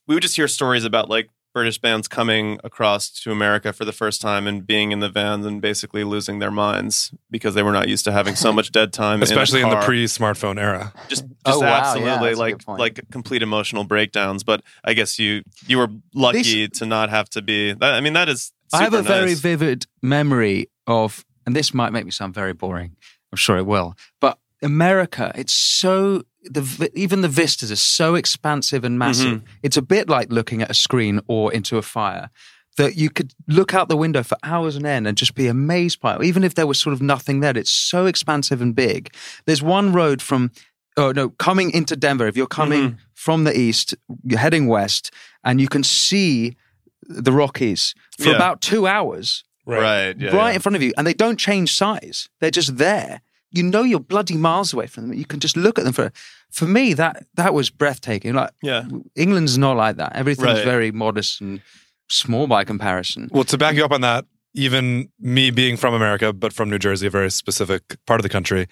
[0.07, 3.91] we would just hear stories about like British bands coming across to America for the
[3.91, 7.71] first time and being in the vans and basically losing their minds because they were
[7.71, 10.93] not used to having so much dead time, especially in, in the pre-smartphone era.
[11.07, 14.43] just, oh, just Oh, wow, absolutely that's a good like like complete emotional breakdowns.
[14.43, 17.73] But I guess you you were lucky to not have to be.
[17.73, 18.51] That, I mean, that is.
[18.73, 22.53] I have a super very vivid memory of, and this might make me sound very
[22.53, 22.95] boring.
[23.31, 23.95] I'm sure it will.
[24.21, 29.39] But America, it's so the even the vistas are so expansive and massive.
[29.39, 29.45] Mm-hmm.
[29.63, 32.29] It's a bit like looking at a screen or into a fire.
[32.77, 35.99] That you could look out the window for hours on end and just be amazed
[35.99, 36.23] by it.
[36.23, 39.13] Even if there was sort of nothing there, it's so expansive and big.
[39.45, 40.51] There's one road from,
[40.95, 42.27] oh no, coming into Denver.
[42.27, 42.95] If you're coming Mm-hmm.
[43.13, 45.11] from the east, you're heading west,
[45.43, 46.55] and you can see
[47.03, 48.35] the Rockies for Yeah.
[48.37, 50.53] about two hours right, yeah, right yeah.
[50.55, 52.29] in front of you, and they don't change size.
[52.39, 53.21] They're just there.
[53.51, 55.17] You know you're bloody miles away from them.
[55.17, 56.11] You can just look at them for.
[56.51, 58.33] For me, that that was breathtaking.
[58.33, 58.83] Like Yeah.
[59.15, 60.15] England's not like that.
[60.15, 60.65] Everything's Right.
[60.65, 61.61] very modest and
[62.09, 63.29] small by comparison.
[63.31, 66.79] Well, to back you up on that, even me being from America, but from New
[66.79, 68.67] Jersey, a very specific part of the country,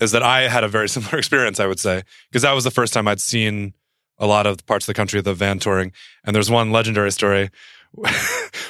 [0.00, 2.70] is that I had a very similar experience, I would say, because that was the
[2.70, 3.74] first time I'd seen
[4.18, 5.92] a lot of parts of the country of the van touring.
[6.24, 7.50] And there's one legendary story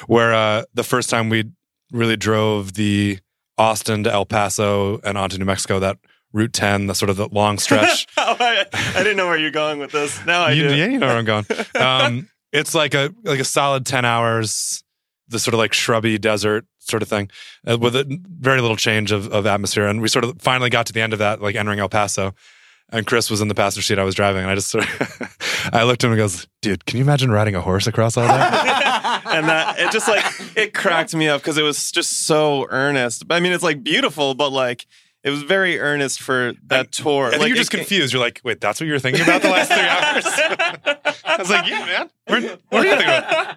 [0.07, 1.45] where uh, the first time we
[1.91, 3.19] really drove the
[3.57, 5.97] Austin to El Paso and onto New Mexico, that
[6.33, 8.07] Route 10, the sort of the long stretch.
[8.17, 10.23] I, I didn't know where you're going with this.
[10.25, 10.75] Now I you, do.
[10.75, 11.45] yeah, you know where I'm going.
[11.79, 14.83] Um, it's like a like a solid ten hours,
[15.27, 17.29] the sort of like shrubby desert sort of thing,
[17.69, 18.05] uh, with a
[18.39, 19.85] very little change of, of atmosphere.
[19.87, 22.33] And we sort of finally got to the end of that, like entering El Paso.
[22.89, 25.69] And Chris was in the passenger seat I was driving, and I just sort of,
[25.73, 28.25] I looked at him and goes, "Dude, can you imagine riding a horse across all
[28.25, 30.23] that?" and that it just like
[30.55, 33.23] it cracked me up because it was just so earnest.
[33.29, 34.85] I mean, it's like beautiful, but like
[35.23, 37.29] it was very earnest for that tour.
[37.31, 38.13] Think like, you're just it- confused.
[38.13, 40.25] You're like, "Wait, that's what you were thinking about the last three hours?"
[41.25, 42.09] I was like, "Yeah, man.
[42.27, 43.55] What, what are you thinking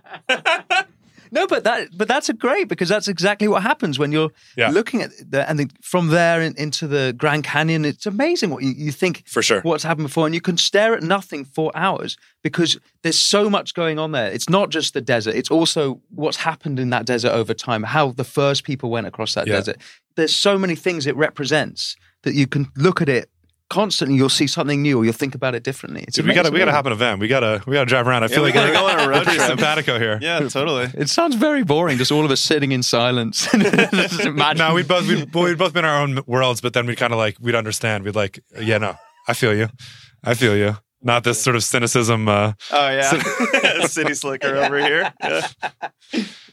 [0.69, 0.87] about?"
[1.33, 4.71] No, but that but that's a great because that's exactly what happens when you're Yeah.
[4.71, 7.85] looking at the, and the, from there in, into the Grand Canyon.
[7.85, 9.61] It's amazing what you, you think For sure.
[9.63, 13.75] what's happened before, and you can stare at nothing for hours because there's so much
[13.75, 14.31] going on there.
[14.31, 17.83] It's not just the desert; it's also what's happened in that desert over time.
[17.85, 19.55] How the first people went across that Yeah.
[19.55, 19.77] desert.
[20.17, 23.31] There's so many things it represents that you can look at it
[23.71, 24.17] constantly.
[24.17, 26.05] You'll see something new, or you'll think about it differently.
[26.07, 27.19] It's Dude, we gotta we gotta hop in a van.
[27.19, 28.25] We gotta we gotta drive around.
[28.25, 29.49] I feel we like gotta we're, go on a road we're pretty trip.
[29.49, 30.19] simpatico here.
[30.21, 30.91] Yeah, totally.
[30.95, 33.49] It sounds very boring, just all of us sitting in silence.
[33.91, 34.25] Just.
[34.57, 37.19] No, we'd both we'd, we'd both been our own worlds, but then we'd kind of
[37.19, 38.05] like we'd understand.
[38.05, 39.69] We'd like, yeah, no, I feel you,
[40.23, 40.77] I feel you.
[41.03, 42.29] Not this sort of cynicism.
[42.29, 45.13] Uh, Oh yeah, city slicker over here.
[45.23, 45.47] Yeah.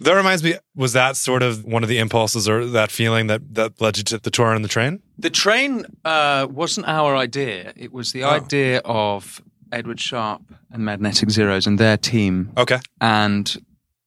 [0.02, 0.56] that reminds me.
[0.76, 4.04] Was that sort of one of the impulses or that feeling that that led you
[4.06, 5.02] to the tour and the train?
[5.18, 7.74] The train uh, wasn't our idea.
[7.76, 8.30] It was the Oh.
[8.30, 12.52] idea of Edward Sharpe and Magnetic Zeros and their team.
[12.58, 13.58] Okay, And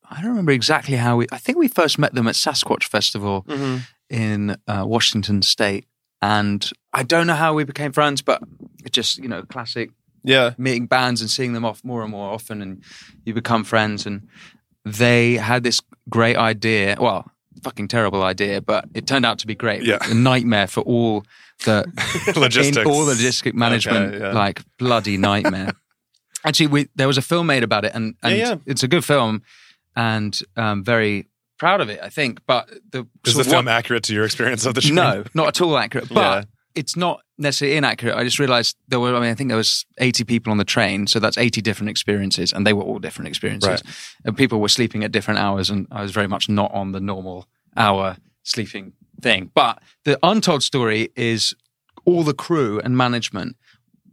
[0.08, 1.26] I don't remember exactly how we.
[1.32, 3.76] I think we first met them at Sasquatch Festival Mm-hmm.
[4.08, 5.84] in uh, Washington State,
[6.22, 8.40] and I don't know how we became friends, but
[8.84, 9.90] it just you know classic
[10.22, 10.54] Yeah.
[10.58, 12.82] meeting bands and seeing them off more and more often, and
[13.24, 14.06] you become friends.
[14.06, 14.28] And
[14.84, 16.96] they had this great idea.
[17.00, 17.30] Well,
[17.62, 19.82] fucking terrible idea, but it turned out to be great.
[19.82, 19.98] Yeah.
[20.02, 21.24] a nightmare for all
[21.64, 21.84] the
[22.36, 22.86] logistics.
[22.86, 24.32] all the logistic management, yeah.
[24.32, 25.72] like bloody nightmare.
[26.44, 29.04] Actually, we, there was a film made about it, and, and Yeah, it's a good
[29.04, 29.42] film,
[29.94, 31.28] and um, very
[31.58, 32.40] proud of it, I think.
[32.46, 35.48] But the Is the film what- accurate to your experience of the show no, not
[35.48, 36.08] at all accurate.
[36.14, 36.46] But.
[36.74, 38.16] It's not necessarily inaccurate.
[38.16, 39.14] I just realized there were.
[39.14, 41.90] I mean, I think there was eighty people on the train, so that's eighty different
[41.90, 43.68] experiences, and they were all different experiences.
[43.68, 43.82] Right.
[44.24, 47.00] And people were sleeping at different hours, and I was very much not on the
[47.00, 49.50] normal hour sleeping thing.
[49.54, 51.54] But the untold story is
[52.04, 53.56] all the crew and management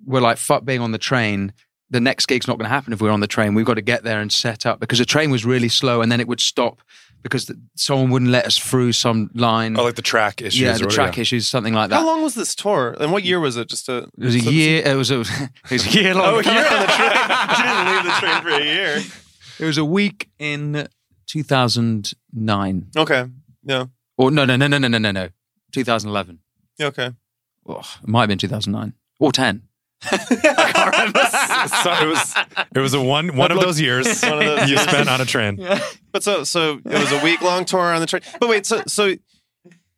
[0.06, 1.54] were like, "Fuck being on the train."
[1.90, 3.54] The next gig's not going to happen if we're on the train.
[3.54, 6.12] We've got to get there and set up because the train was really slow, and
[6.12, 6.82] then it would stop
[7.24, 9.78] because the, someone wouldn't let us through some line.
[9.78, 10.60] Oh, like the track issues.
[10.60, 11.98] yeah, the whatever, track issues, something like that.
[11.98, 12.96] How long was this tour?
[13.00, 13.68] And what year was it?
[13.70, 14.84] Just a It was a year.
[14.86, 15.20] It was a.
[15.70, 16.26] It was a year long.
[16.26, 17.12] Oh, a year on the train.
[17.50, 19.04] you didn't leave the train for a year.
[19.60, 20.88] It was a week in
[21.28, 22.88] 2009.
[22.96, 23.26] Okay.
[23.64, 23.86] Yeah.
[24.18, 25.30] Or no, no, no, no, no, no, no, no.
[25.72, 26.40] 2011.
[26.78, 27.12] Yeah, Okay.
[27.70, 29.64] Oh, it might have been 2009 or 10.
[30.12, 32.36] so it was
[32.76, 34.88] it was a one one of those years One of those you years.
[34.88, 35.58] spent on a train.
[35.58, 35.84] Yeah.
[36.12, 38.22] But so so it was a week long tour on the train.
[38.40, 39.16] But wait, so so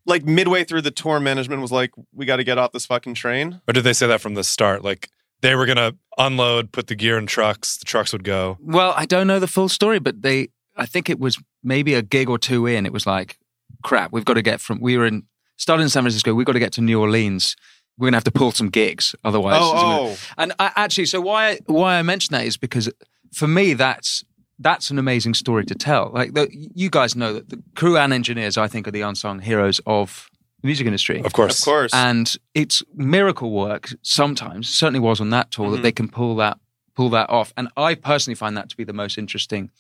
[0.05, 3.15] like midway through the tour, management was like, "We got to get off this fucking
[3.15, 4.83] train." Or did they say that from the start?
[4.83, 5.09] Like
[5.41, 8.57] they were gonna unload, put the gear in trucks, the trucks would go.
[8.61, 10.49] Well, I don't know the full story, but they.
[10.77, 12.85] I think it was maybe a gig or two in.
[12.85, 13.37] It was like,
[13.83, 14.13] crap.
[14.13, 14.79] We've got to get from.
[14.79, 15.23] We were in
[15.57, 16.33] started in San Francisco.
[16.33, 17.55] We've got to get to New Orleans.
[17.99, 19.59] We're gonna have to pull some gigs, otherwise.
[19.61, 20.17] Oh, oh.
[20.37, 22.89] And I, actually, so why why I mention that is because
[23.33, 24.23] for me that's
[24.57, 26.11] that's an amazing story to tell.
[26.13, 29.39] Like the, you guys know that the crew and engineers, I think, are the unsung
[29.39, 30.29] heroes of
[30.61, 31.21] the music industry.
[31.23, 31.59] Of course.
[31.59, 31.93] Of course.
[31.93, 34.69] And it's miracle work sometimes.
[34.69, 35.83] Certainly was on that tour that mm-hmm.
[35.83, 36.57] they can pull that
[36.95, 37.53] pull that off.
[37.57, 39.71] And I personally find that to be the most interesting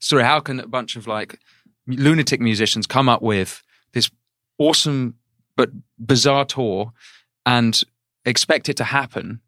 [0.00, 0.24] story.
[0.24, 1.38] How can a bunch of like
[1.86, 3.62] lunatic musicians come up with
[3.92, 4.10] this
[4.58, 5.14] awesome
[5.56, 6.92] but bizarre tour
[7.46, 7.80] and
[8.24, 9.40] expect it to happen,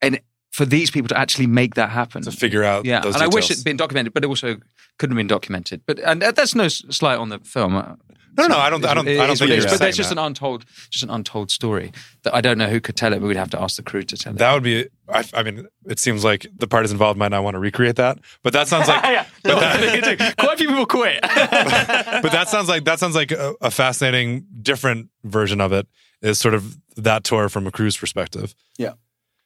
[0.00, 0.20] and
[0.50, 2.22] for these people to actually make that happen?
[2.22, 4.56] To figure out yeah, and I wish it'd been documented, but it also
[4.98, 5.82] couldn't have been documented.
[5.86, 7.98] But and that's no slight on the film.
[8.36, 9.68] No, no, no, I don't I don't I don't think what you're.
[9.68, 10.18] But that's just that.
[10.18, 13.26] an untold, just an untold story that I don't know who could tell it, but
[13.26, 14.38] we'd have to ask the crew to tell it.
[14.38, 14.88] That would be.
[15.08, 18.18] I, I mean, it seems like the parties involved might not want to recreate that,
[18.42, 19.02] but that sounds like.
[19.42, 21.20] but, that, Quite a few people quit.
[21.22, 25.86] but that sounds like that sounds like a, a fascinating, different version of it.
[26.22, 28.54] Is sort of that tour from a cruise perspective.
[28.78, 28.94] Yeah.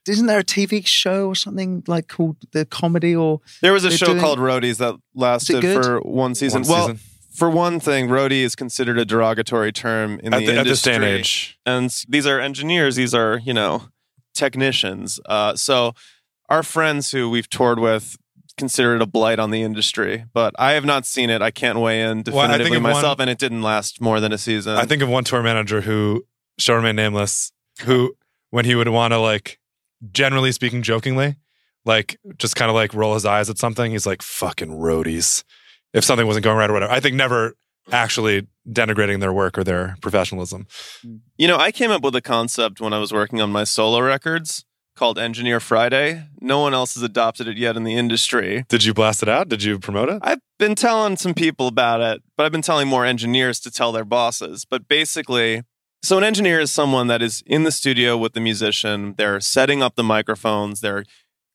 [0.06, 3.90] isn't there a TV show or something like called the comedy or There was a
[3.90, 6.62] show doing- called Roadies that lasted for one season.
[6.62, 7.00] One well, season.
[7.38, 10.94] For one thing, roadie is considered a derogatory term in the, the, at this day
[10.94, 10.94] industry.
[10.94, 11.58] and age.
[11.64, 13.88] and these are engineers these are you know
[14.34, 15.92] technicians uh, so
[16.48, 18.16] our friends who we've toured with
[18.56, 21.78] consider it a blight on the industry but i have not seen it i can't
[21.78, 24.84] weigh in Well, definitively one- myself and it didn't last more than a season I
[24.84, 26.24] think of one tour manager who
[26.58, 28.14] shall remain nameless, who
[28.50, 29.58] when he would want to like,
[30.10, 31.36] generally speaking, jokingly,
[31.84, 35.44] like just kind of like roll his eyes at something, he's like fucking roadies.
[35.92, 37.54] If something wasn't going right or whatever, I think never
[37.90, 40.66] actually denigrating their work or their professionalism.
[41.38, 43.98] you know i came up with a concept when i was working on my solo
[43.98, 48.84] records called engineer friday no one else has adopted it yet in the industry Did
[48.84, 49.48] you blast it out?
[49.48, 50.18] Did you promote it?
[50.22, 53.92] I've been telling some people about it, but I've been telling more engineers to tell
[53.92, 54.66] their bosses.
[54.68, 55.62] But basically,
[56.02, 59.14] so an engineer is someone that is in the studio with the musician.
[59.16, 61.04] They're setting up the microphones, they're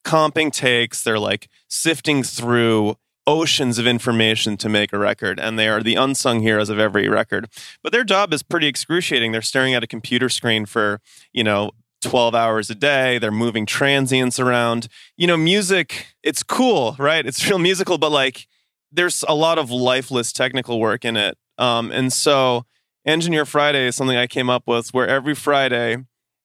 [0.05, 2.95] comping takes, they're like sifting through
[3.25, 5.39] oceans of information to make a record.
[5.39, 7.47] And they are the unsung heroes of every record.
[7.81, 9.31] But their job is pretty excruciating.
[9.31, 10.99] They're staring at a computer screen for,
[11.31, 11.71] you know,
[12.01, 13.17] 12 hours a day.
[13.17, 14.87] They're moving transients around.
[15.17, 17.25] You know, music, it's cool, right?
[17.25, 18.47] It's real musical, but like
[18.91, 21.37] there's a lot of lifeless technical work in it.
[21.57, 22.65] Um, and so
[23.05, 25.97] Engineer Friday is something I came up with where every Friday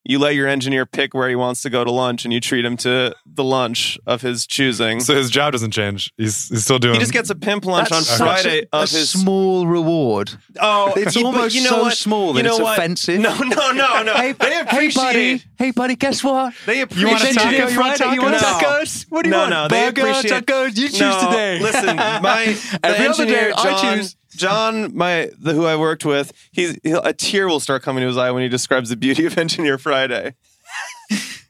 [0.05, 2.65] you let your engineer pick where he wants to go to lunch and you treat
[2.65, 5.01] him to the lunch of his choosing.
[5.01, 6.13] So his job doesn't change.
[6.17, 6.95] He's, he's still doing.
[6.95, 10.31] he just gets a pimp lunch on That's Friday a, of a his small reward?
[10.61, 11.93] Oh, It's you- but almost you know so what?
[11.97, 12.79] small that You know it's what?
[12.79, 13.21] offensive.
[13.21, 14.15] No, no, no, no.
[14.15, 15.43] Hey, they hey, buddy.
[15.59, 15.97] Hey, buddy.
[15.97, 16.55] Guess what?
[16.65, 17.11] They appreciate.
[17.11, 18.15] want a It's You want Friday.
[18.15, 18.39] You want No.
[18.41, 19.07] tacos?
[19.11, 19.51] What do you No, want?
[19.51, 20.77] no, they Burger, appreciate- tacos.
[20.79, 21.59] You choose no, today.
[21.61, 24.17] Listen, my the Every other engineer day, I choose.
[24.39, 28.07] John, my the who I worked with, he's he'll, a tear will start coming to
[28.07, 30.35] his eye when he describes the beauty of Engineer Friday.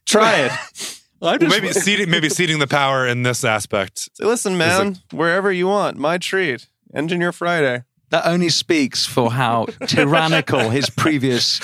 [0.07, 0.53] Try it.
[1.21, 4.09] I'm Well, maybe ceding maybe ceding the power in this aspect.
[4.15, 6.69] Say, Listen, man, wherever you want, my treat.
[6.95, 7.83] Engineer Friday.
[8.11, 11.61] That only speaks for how tyrannical his previous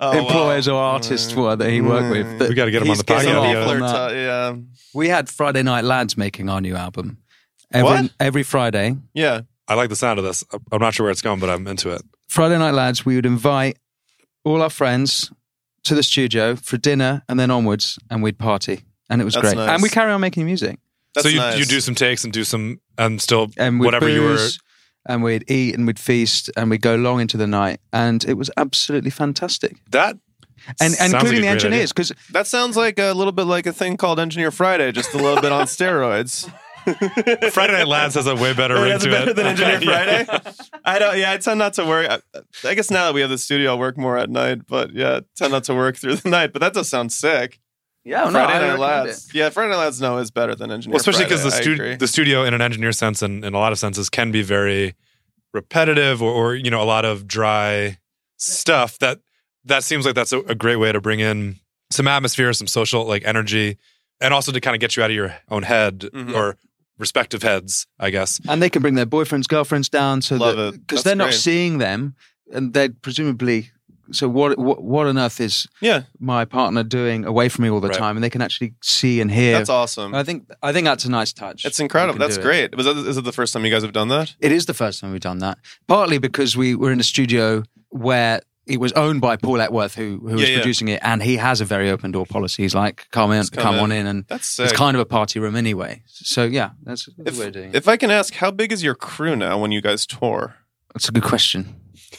[0.00, 0.76] Oh, employers wow.
[0.76, 2.38] or artists were that he worked with.
[2.38, 3.36] That We got to get him on the podcast.
[3.36, 4.08] off on are that.
[4.08, 4.54] t- yeah,
[4.94, 7.18] We had Friday Night Lads making our new album.
[7.72, 8.10] Every, What?
[8.18, 9.42] Every Friday, yeah.
[9.68, 10.44] I like the sound of this.
[10.72, 12.02] I'm not sure where it's going, but I'm into it.
[12.28, 13.78] Friday Night Lads, we would invite
[14.44, 15.30] all our friends
[15.84, 18.82] to the studio for dinner and then onwards, and we'd party.
[19.10, 19.56] And it was That's great.
[19.56, 19.70] nice.
[19.70, 20.78] And we carry on making music.
[21.14, 21.58] That's so you, nice.
[21.58, 24.34] you do some takes and do some and still And we'd whatever you were.
[24.36, 24.58] booze,
[25.08, 27.80] and we'd eat and we'd feast and we'd go long into the night.
[27.92, 29.76] And it was absolutely fantastic.
[29.90, 30.16] That
[30.80, 33.32] And, sounds and like a including the great engineers, because That sounds like a little
[33.32, 36.52] bit like a thing called Engineer Friday, just a little bit on steroids.
[37.50, 39.36] Friday Night Lads has a way better ring That's to better it.
[39.36, 39.80] than Engineer
[40.26, 40.26] Friday.
[40.84, 41.18] I don't.
[41.18, 42.08] Yeah, I tend not to work.
[42.08, 42.20] I,
[42.68, 44.66] I guess now that we have the studio, I'll work more at night.
[44.66, 46.52] But yeah, I tend not to work through the night.
[46.52, 47.58] But that does sound sick.
[48.04, 49.34] yeah, no, Friday I Night recommend Lads.
[49.34, 50.00] Yeah, Friday Night Lads.
[50.00, 50.94] No, is better than Engineer.
[50.94, 51.70] Well, especially because the, Friday.
[51.72, 54.30] I stu- the studio, in an engineer sense and in a lot of senses, can
[54.30, 54.94] be very
[55.52, 57.98] repetitive or, or you know a lot of dry
[58.36, 58.98] stuff.
[58.98, 59.20] That
[59.64, 61.56] that seems like that's a, a great way to bring in
[61.90, 63.76] some atmosphere, some social like energy,
[64.20, 66.34] and also to kind of get you out of your own head Mhm.
[66.34, 66.56] or
[66.98, 68.40] respective heads, I guess.
[68.48, 71.78] And they can bring their boyfriends, girlfriends down so Love that because they're not seeing
[71.78, 72.14] them,
[72.52, 73.70] and they're presumably.
[74.12, 74.84] So what, what?
[74.84, 77.98] What on earth is Yeah, my partner doing away from me all the Right.
[77.98, 78.16] time?
[78.16, 79.54] And they can actually see and hear.
[79.58, 80.14] that's awesome.
[80.14, 81.64] I think I think that's a nice touch.
[81.64, 82.18] It's incredible.
[82.20, 82.44] That's do it.
[82.44, 82.76] great.
[82.76, 84.36] Was that, is it the first time you guys have done that?
[84.38, 85.58] It is the first time we've done that.
[85.88, 90.18] Partly because we were in a studio where it was owned by Paul Epworth, who
[90.18, 90.56] who was Yeah, yeah.
[90.58, 92.62] producing it, and he has a very open door policy.
[92.64, 93.80] He's like, come in, come come, in.
[93.80, 96.02] on in, and That's it's kind of a party room anyway.
[96.06, 97.70] So yeah, that's, that's if, what we're doing.
[97.74, 100.56] if I can ask, how big is your crew now when you guys tour?
[100.94, 101.76] that's a good question.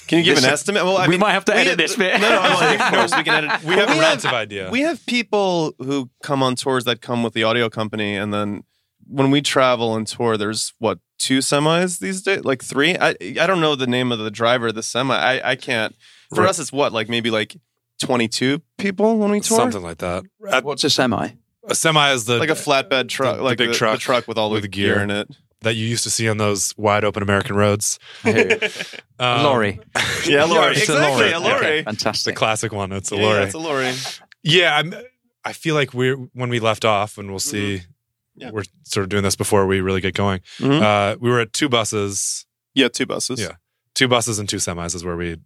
[0.08, 0.84] Can you give This- an estimate?
[0.86, 2.20] Well, I we mean, might have to we edit have- this bit.
[2.22, 3.64] No, no, well, of course we can edit.
[3.64, 4.70] We have But a relative idea.
[4.70, 8.64] We have people who come on tours that come with the audio company, and then
[9.06, 12.95] when we travel and tour, there's what two semis these days, like three.
[12.98, 15.16] I I don't know the name of the driver of the semi.
[15.16, 15.95] I I can't.
[16.34, 16.49] For Right.
[16.49, 17.55] us, it's what like maybe like
[18.01, 19.57] 22 people when we tour.
[19.57, 20.23] Something like that.
[20.49, 21.30] At- What's a semi?
[21.69, 24.28] a semi is the like a flatbed truck, the like big the, truck the truck
[24.28, 24.93] with all with the the gear.
[24.95, 25.03] gear.
[25.03, 25.28] in it.
[25.61, 27.99] that you used to see on those wide open American roads.
[29.19, 29.80] Um, lorry.
[30.25, 30.75] Yeah, lorry.
[30.75, 31.32] It's a exactly, lorry.
[31.32, 31.55] a lorry.
[31.57, 32.36] Okay, The fantastic.
[32.36, 32.91] classic one.
[32.91, 33.43] It's a Yeah, lorry.
[33.43, 33.93] it's a lorry.
[34.43, 34.93] Yeah, I'm,
[35.43, 37.82] I feel like we're when we left off, and we'll see.
[38.36, 38.51] Yeah.
[38.51, 40.41] We're sort of doing this before we really get going.
[40.59, 40.82] Mhm.
[40.82, 43.39] Uh, we were at two buses, Yeah, two buses.
[43.39, 43.53] Yeah.
[43.95, 45.41] two buses and two semis is where we left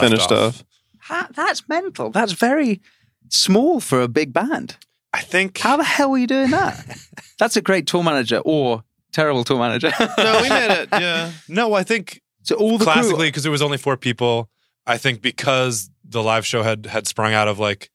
[0.00, 0.64] Finished off.
[1.08, 2.10] That- that's mental.
[2.10, 2.80] That's very
[3.28, 4.76] small for a big band.
[5.12, 6.96] I think How the hell were you doing that?
[7.38, 8.82] that's a great tour manager or
[9.12, 9.92] terrible tour manager.
[10.18, 10.88] No, we made it.
[10.92, 11.32] Yeah.
[11.48, 14.48] no, I think So all the classically crew, because there was only four people.
[14.86, 17.90] I think because the live show had had sprung out of like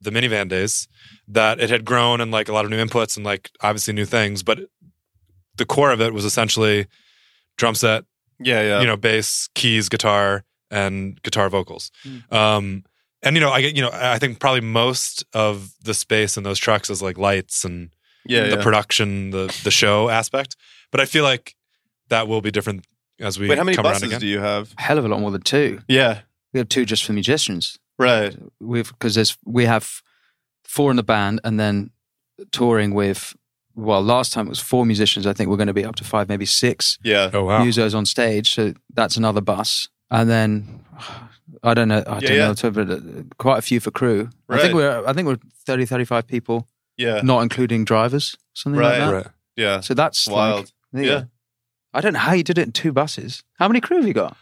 [0.00, 0.88] the minivan days
[1.28, 4.04] that it had grown and like a lot of new inputs and like obviously new
[4.06, 4.58] things, but
[5.56, 6.86] the core of it was essentially
[7.58, 8.04] drum set,
[8.40, 8.80] Yeah, yeah.
[8.80, 10.42] you know, bass, keys, guitar,
[10.72, 11.90] and guitar vocals.
[12.04, 12.32] Mm.
[12.32, 12.84] Um,
[13.22, 16.42] and you know, I get, you know, I think probably most of the space in
[16.42, 17.90] those trucks is like lights and
[18.26, 18.62] yeah, the yeah.
[18.62, 20.56] production, the the show aspect.
[20.90, 21.54] But I feel like
[22.08, 22.84] that will be different
[23.20, 24.20] as we Wait, how many come around buses again.
[24.20, 24.74] do you have?
[24.78, 25.80] Hell of a lot more than two.
[25.86, 26.20] Yeah,
[26.52, 27.78] We have two just for musicians.
[27.98, 28.36] right.
[28.60, 30.02] We've because there's we have
[30.64, 31.90] four in the band and then
[32.50, 33.36] touring with.
[33.74, 35.26] Well, last time it was four musicians.
[35.26, 37.30] I think we're going to be up to five, maybe six Yeah.
[37.32, 37.64] oh wow!
[37.64, 38.52] musos on stage.
[38.54, 40.80] So that's another bus, and then
[41.64, 42.02] I don't know.
[42.06, 42.48] I don't yeah.
[42.48, 43.00] know, to- but uh,
[43.38, 44.30] quite a few for crew.
[44.48, 47.20] I think we're I think we're 30, 35 people, Yeah.
[47.22, 48.98] not including drivers, something Right.
[48.98, 49.14] like that.
[49.14, 49.26] Right.
[49.56, 49.80] Yeah.
[49.80, 50.72] So that's Wild.
[50.92, 51.24] there you Yeah.
[51.94, 53.42] I don't know how you did it in two buses.
[53.58, 54.36] How many crew have you got?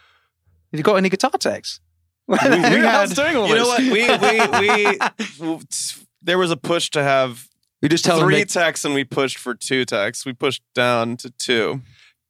[0.71, 1.79] Have you got any guitar techs?
[2.27, 3.81] we Who had- else doing all You know what?
[3.81, 4.97] We we
[5.39, 5.59] we
[6.21, 7.47] there was a push to have
[7.81, 8.47] You just tell three them.
[8.47, 10.25] techs, and we pushed for two techs.
[10.25, 11.81] We pushed down to two.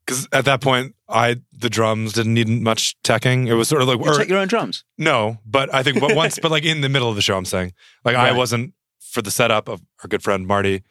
[0.06, 3.48] Because at that point, I the drums didn't need much teching.
[3.48, 4.84] It was sort of like you or- take your own drums.
[4.98, 7.46] no, but I think but once, but like in the middle of the show, I'm
[7.46, 7.74] saying
[8.06, 10.84] like I wasn't for the setup of our good friend Marty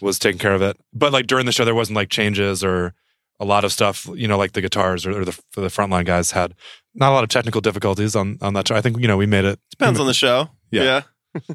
[0.00, 0.76] was taking care of it.
[0.92, 2.94] But like during the show, there wasn't like changes or
[3.38, 4.08] a lot of stuff.
[4.14, 6.54] You know, like the guitars or, or the for the frontline guys had
[6.94, 8.74] not a lot of technical difficulties on on that show.
[8.76, 10.50] I think you know we made it Depends on the show.
[10.70, 10.82] Yeah.
[10.82, 11.02] yeah.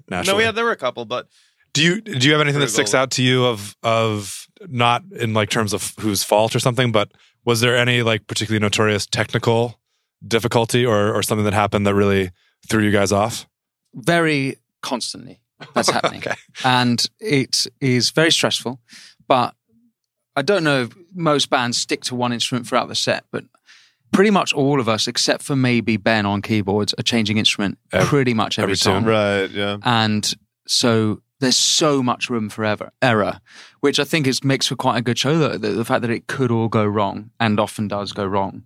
[0.26, 1.28] No, we had there were a couple, but
[1.74, 5.34] Do you do you have anything that sticks out to you of of not in
[5.34, 7.12] like terms of whose fault or something, but
[7.46, 9.80] was there any like particularly notorious technical
[10.28, 12.32] difficulty or or something that happened that really
[12.70, 13.48] threw you guys off?
[13.94, 15.40] Very constantly.
[15.74, 16.20] That's happening.
[16.22, 16.36] Okay.
[16.64, 18.80] And it is very stressful.
[19.28, 19.54] But
[20.36, 23.44] I don't know if most bands stick to one instrument throughout the set, but
[24.14, 28.08] pretty much all of us, except for maybe Ben on keyboards, are changing instrument Every-
[28.08, 29.04] pretty much every, every tune.
[29.04, 29.06] song.
[29.06, 29.78] right, yeah.
[29.84, 30.34] and
[30.68, 33.42] so there's so much room for ever, error,
[33.82, 35.38] which I think is makes for quite a good show.
[35.38, 38.64] The, the, the fact that it could all go wrong and often does go wrong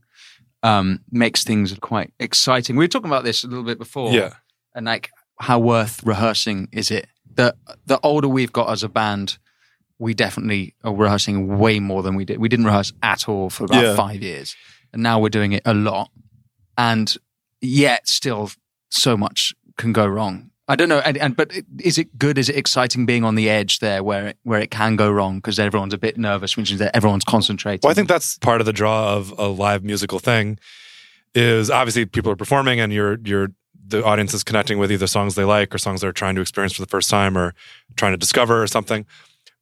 [0.62, 2.76] um, makes things quite exciting.
[2.76, 4.34] We were talking about this a little bit before, Yeah.
[4.76, 5.10] and like
[5.40, 7.08] how worth rehearsing is it?
[7.34, 7.56] The
[7.86, 9.38] the older we've got as a band,
[10.00, 12.40] we definitely are rehearsing way more than we did.
[12.40, 13.96] We didn't rehearse at all for about Yeah.
[13.96, 14.56] five years,
[14.94, 16.10] and now we're doing it a lot,
[16.78, 17.16] and
[17.62, 18.52] yet still
[18.90, 20.52] so much can go wrong.
[20.68, 22.40] I don't know, and, and but is it good?
[22.40, 25.38] Is it exciting being on the edge there, where it, where it can go wrong
[25.38, 27.82] because everyone's a bit nervous, which means that everyone's concentrating.
[27.84, 30.58] Well, I think that's part of the draw of a live musical thing.
[31.36, 33.50] Is obviously people are performing and you're you're
[33.88, 36.74] the audience is connecting with either songs they like or songs they're trying to experience
[36.74, 37.54] for the first time or
[37.96, 39.06] trying to discover or something.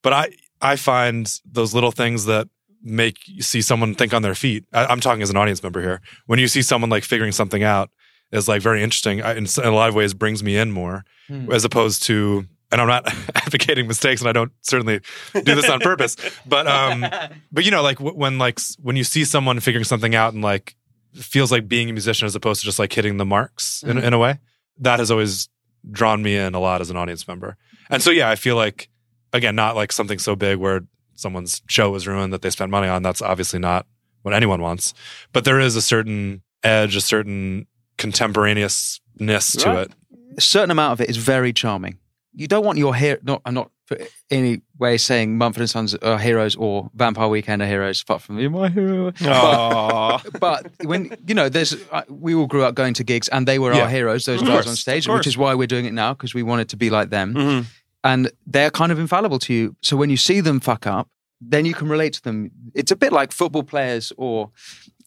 [0.04, 0.30] But I
[0.62, 2.48] I find those little things that
[2.82, 4.64] make you see someone think on their feet.
[4.72, 6.00] I, I'm talking as an audience member here.
[6.28, 7.90] When you see someone like figuring something out
[8.34, 9.22] is like very interesting.
[9.22, 11.50] I, in, in a lot of ways, brings me in more Hmm.
[11.54, 12.46] as opposed to.
[12.72, 13.06] And I'm not
[13.36, 15.00] advocating mistakes, and I don't certainly
[15.34, 16.18] do this on purpose.
[16.46, 17.06] But um,
[17.52, 20.42] but you know, like w- when like when you see someone figuring something out and
[20.44, 20.76] like
[21.14, 24.04] feels like being a musician as opposed to just like hitting the marks in, Mhm.
[24.04, 24.40] in a way,
[24.80, 25.48] that has always
[25.92, 27.58] drawn me in a lot as an audience member.
[27.92, 28.90] And so yeah, I feel like
[29.34, 30.82] again, not like something so big where
[31.16, 33.04] someone's show was ruined that they spent money on.
[33.04, 33.86] That's obviously not
[34.24, 34.94] what anyone wants.
[35.32, 37.68] But there is a certain edge, a certain
[38.04, 39.88] contemporaneousness to Right.
[39.88, 39.92] it.
[40.38, 41.98] a certain amount of it is very charming.
[42.36, 43.20] You don't want your hero.
[43.24, 43.98] Not, I'm not for
[44.32, 48.02] any way saying Mumford and Sons are heroes or Vampire Weekend are heroes.
[48.02, 49.12] Apart from you're my hero.
[49.22, 50.22] Aw.
[50.40, 53.60] But when you know, there's uh, we all grew up going to gigs, and they
[53.60, 53.84] were Yeah.
[53.84, 54.26] our heroes.
[54.26, 56.42] Those Of guys course, on stage, which is why we're doing it now because we
[56.42, 57.34] wanted to be like them.
[57.36, 57.66] Mhm.
[58.04, 59.76] And they're kind of infallible to you.
[59.82, 61.08] So when you see them fuck up,
[61.40, 62.50] then you can relate to them.
[62.74, 64.50] It's a bit like football players or.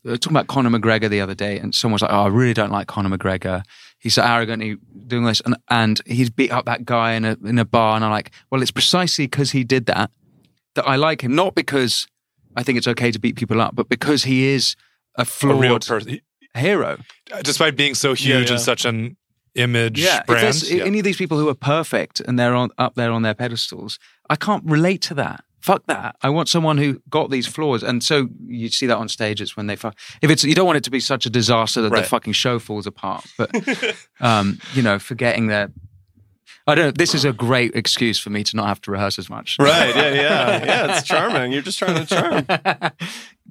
[0.07, 2.71] Talking about Conor McGregor the other day, and someone was like, "Oh, I really don't
[2.73, 3.63] like Conor McGregor.
[3.99, 4.63] He's so arrogant.
[4.63, 4.77] He
[5.07, 8.05] doing this, and and he's beat up that guy in a in a bar." And
[8.05, 10.11] I'm like, "Well, it's precisely because he did that
[10.75, 12.07] that I like him, not because
[12.57, 14.77] I think it's okay to beat people up, but because he is
[15.19, 16.21] a A flawed person,
[16.55, 16.99] hero.
[17.33, 18.53] Uh, despite being so huge Yeah, yeah.
[18.53, 19.17] and such an
[19.55, 20.45] image Yeah, brand.
[20.45, 20.85] there's yeah.
[20.85, 23.99] any of these people who are perfect and they're on up there on their pedestals,
[24.29, 25.43] I can't relate to that.
[25.67, 26.15] Fuck that.
[26.23, 29.41] I want someone who got these flaws, and so you see that on stage.
[29.41, 29.99] It's when they fuck.
[30.23, 32.05] If it's you don't want it to be such a disaster that Right.
[32.05, 33.51] the fucking show falls apart, but
[34.21, 35.73] um, you know, forgetting that.
[36.69, 36.85] I don't.
[36.87, 36.91] know.
[36.93, 39.57] This is a great excuse for me to not have to rehearse as much.
[39.59, 40.65] Right, yeah, yeah.
[40.65, 41.51] Yeah, it's charming.
[41.53, 42.47] You're just trying to charm.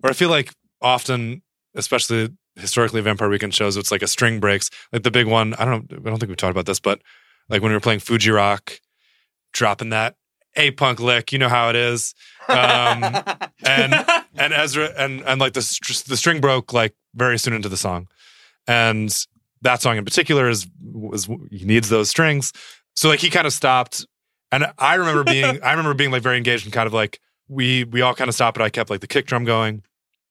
[0.03, 1.41] or I feel like often,
[1.75, 4.69] especially historically, Vampire Weekend shows, it's like a string breaks.
[4.93, 7.01] Like the big one, I don't, I don't think we've talked about this, but
[7.49, 8.79] like when we were playing Fuji Rock,
[9.51, 10.15] dropping that
[10.55, 12.13] a punk lick, you know how it is.
[12.47, 13.03] Um,
[13.65, 13.93] and
[14.35, 17.77] and Ezra and and like the str- the string broke like very soon into the
[17.77, 18.07] song,
[18.67, 19.13] and
[19.61, 22.51] that song in particular is was he needs those strings.
[22.95, 24.05] so like he kind of stopped,
[24.51, 27.83] and I remember being I remember being like very engaged and kind of like we
[27.85, 29.83] we all kind of stopped, but I kept like the kick drum going.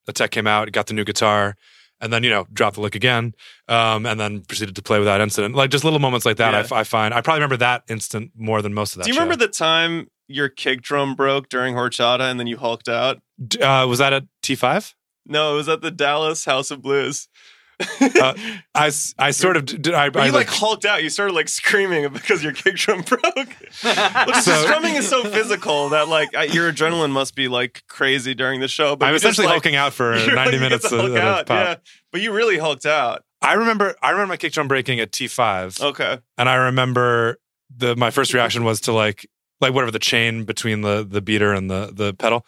[0.07, 1.57] The tech came out, got the new guitar,
[2.01, 3.35] and then you know dropped the lick again,
[3.69, 5.55] um, and then proceeded to play without incident.
[5.55, 6.69] Like just little moments like that, Yeah.
[6.71, 9.05] I I I, find I probably remember that instant more than most of that.
[9.07, 12.89] Do you remember the time your kick drum broke during horchata and then you hulked
[12.89, 13.19] out?
[13.61, 14.95] Uh, was that at T five?
[15.27, 17.29] No, it was at the Dallas House of Blues.
[17.81, 18.35] Uh,
[18.75, 19.89] I, s- I sort of did.
[19.95, 21.03] I, But I you like, hulked out.
[21.03, 23.23] You started like screaming because your kick drum broke.
[23.35, 28.35] Which is- So- drumming is so physical that like your adrenaline must be like crazy
[28.35, 28.97] during the show.
[28.97, 31.17] But I'm you just, essentially like, hulking out for 90 like, minutes to at, hulk
[31.19, 31.57] out, pop.
[31.67, 31.75] Yeah,
[32.13, 33.23] but you really hulked out.
[33.43, 36.19] I remember I remember my kick drum breaking at T5 Okay.
[36.39, 37.39] and I remember
[37.77, 39.27] the my first reaction was to like
[39.61, 42.45] like whatever the chain between the the beater and the the pedal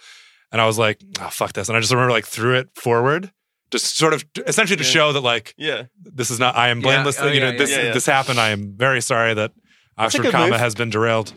[0.52, 3.32] and I was like oh fuck this and I just remember like threw it forward
[3.70, 4.90] just sort of essentially to Yeah.
[4.90, 5.84] show that like Yeah.
[6.02, 6.82] this is not I am Yeah.
[6.82, 7.92] blameless Oh, you know yeah, this yeah, yeah.
[7.92, 9.52] this happened I am very sorry that
[9.98, 10.58] a Oxford comma move.
[10.60, 11.32] has been derailed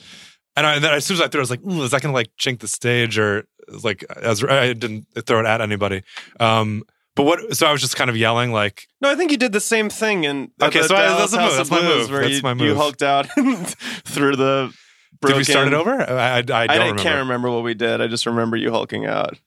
[0.55, 1.91] and, I, and then as soon as I threw it I was like Ooh, is
[1.91, 3.45] that gonna like chink the stage or
[3.83, 6.03] like as I didn't throw it at anybody
[6.39, 6.83] um
[7.15, 9.51] but what so I was just kind of yelling like No, I think you did
[9.51, 11.57] the same thing And Okay, the so I- Dallas that's a move.
[11.57, 12.09] That's my move.
[12.09, 13.27] That's you, my you hulked out
[14.05, 14.73] through the.
[15.21, 15.91] Did we start it over?
[15.91, 17.01] I, I, I don't I, remember.
[17.03, 18.01] can't remember what we did.
[18.01, 19.37] I just remember you hulking out.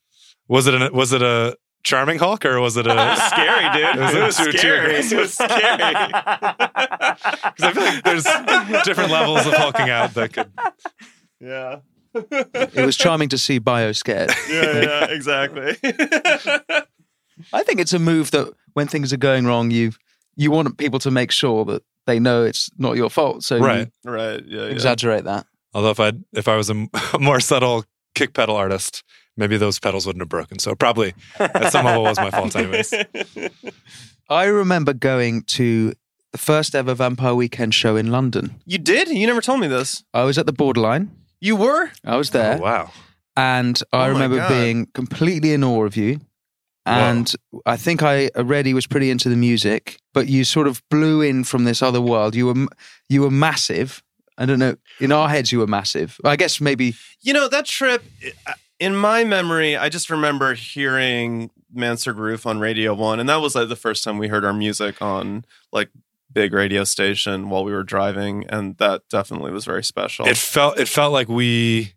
[0.48, 3.22] Was it an, was it a charming Hulk or was it It was a?
[3.22, 3.96] scary, dude.
[3.96, 4.94] It was It was too- too scary.
[4.96, 6.12] It was scary.
[7.54, 10.50] Because I feel like there's different levels of hulking out that could.
[11.40, 11.78] yeah.
[12.14, 14.30] It was charming to see Baio scared.
[14.50, 15.76] Yeah, yeah, exactly.
[17.52, 19.92] I think it's a move that when things are going wrong, you
[20.36, 23.42] you want people to make sure that they know it's not your fault.
[23.44, 23.88] So Right.
[24.04, 24.42] right.
[24.44, 24.60] Yeah.
[24.60, 24.72] you yeah.
[24.72, 25.46] exaggerate that.
[25.74, 26.74] Although if I if I was a
[27.20, 29.02] more subtle kick pedal artist,
[29.36, 30.58] maybe those pedals wouldn't have broken.
[30.58, 32.92] So probably at some level was my fault, anyways.
[34.28, 35.92] I remember going to
[36.32, 38.54] the first ever Vampire Weekend show in London.
[38.64, 39.08] You did?
[39.08, 40.02] You never told me this.
[40.14, 41.10] I was at the borderline.
[41.40, 41.90] You were?
[42.04, 42.56] I was there.
[42.58, 42.90] Oh, wow.
[43.36, 44.48] and I Oh remember God.
[44.48, 46.20] being completely in awe of you.
[46.84, 47.32] And
[47.64, 51.44] I think I already was pretty into the music, but you sort of blew in
[51.44, 52.34] from this other world.
[52.34, 52.66] You were
[53.08, 54.02] you were massive.
[54.38, 54.76] I don't know.
[55.00, 56.18] In our heads, you were massive.
[56.24, 58.02] I guess maybe You know, that trip,
[58.46, 63.20] uh, in my memory, I just remember hearing Mansard Roof on Radio 1.
[63.20, 65.90] And that was like the first time we heard our music on like
[66.32, 68.44] big radio station while we were driving.
[68.48, 70.26] And that definitely was very special.
[70.26, 71.94] It felt it felt like we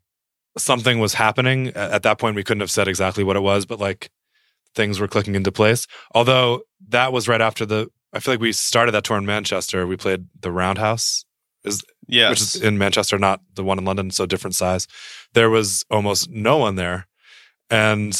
[0.57, 2.35] something was happening at that point.
[2.35, 4.09] We couldn't have said exactly what it was, but like
[4.73, 5.87] things were clicking into place.
[6.13, 7.89] Although that was right after the.
[8.13, 9.85] I feel like we started that tour in Manchester.
[9.85, 11.25] We played the Roundhouse,
[12.07, 12.29] yes.
[12.29, 14.87] which is in Manchester, not the one in London, so different size.
[15.33, 17.07] There was almost no one there,
[17.69, 18.19] and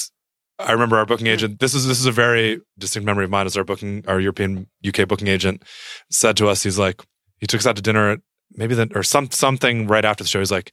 [0.59, 1.33] I remember our booking hmm.
[1.33, 1.59] agent.
[1.59, 3.45] This is this is a very distinct memory of mine.
[3.45, 5.63] As our booking, our European UK booking agent
[6.09, 7.03] said to us, he's like,
[7.39, 8.19] he took us out to dinner at
[8.53, 10.39] maybe then or some something right after the show.
[10.39, 10.71] He's like,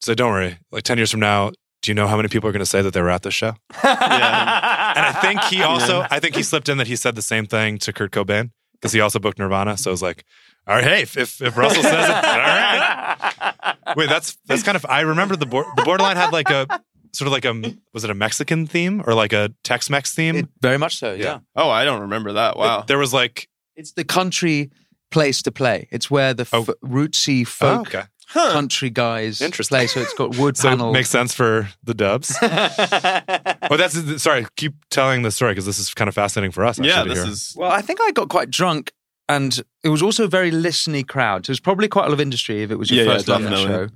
[0.00, 2.52] so don't worry, like ten years from now, do you know how many people are
[2.52, 3.54] going to say that they were at this show?
[3.84, 4.92] Yeah.
[4.96, 7.46] And I think he also, I think he slipped in that he said the same
[7.46, 8.52] thing to Kurt Cobain
[8.84, 9.78] because he also booked Nirvana.
[9.78, 10.26] So I was like,
[10.66, 13.76] all right, hey, if if, if Russell says it, all right.
[13.96, 14.84] Wait, that's that's kind of.
[14.86, 16.66] I remember the board, the borderline had like a
[17.12, 20.36] sort of like a was it a Mexican theme or like a Tex-Mex theme?
[20.36, 21.14] it, very much so.
[21.14, 21.24] Yeah.
[21.24, 21.38] yeah.
[21.56, 22.58] oh, I don't remember that.
[22.58, 22.82] Wow.
[22.86, 24.70] There was like, It's the country
[25.10, 25.88] place to play.
[25.90, 26.60] It's where the oh.
[26.60, 26.86] f- Oh.
[26.86, 28.02] rootsy oh, folk okay,
[28.34, 28.52] Huh.
[28.52, 29.76] country guys Interesting.
[29.78, 29.86] play.
[29.86, 30.92] So it's got wood so it panels.
[30.92, 32.36] makes sense for the dubs.
[32.42, 34.46] oh, that's sorry.
[34.56, 36.78] Keep telling the story because this is kind of fascinating for us.
[36.78, 37.32] actually, Yeah, to this hear.
[37.32, 37.54] is.
[37.56, 38.92] Well, I think I got quite drunk,
[39.28, 41.46] and it was also a very listeny crowd.
[41.46, 43.16] So it was probably quite a lot of industry if it was your Yeah, yeah,
[43.16, 43.88] first London definitely.
[43.88, 43.94] show.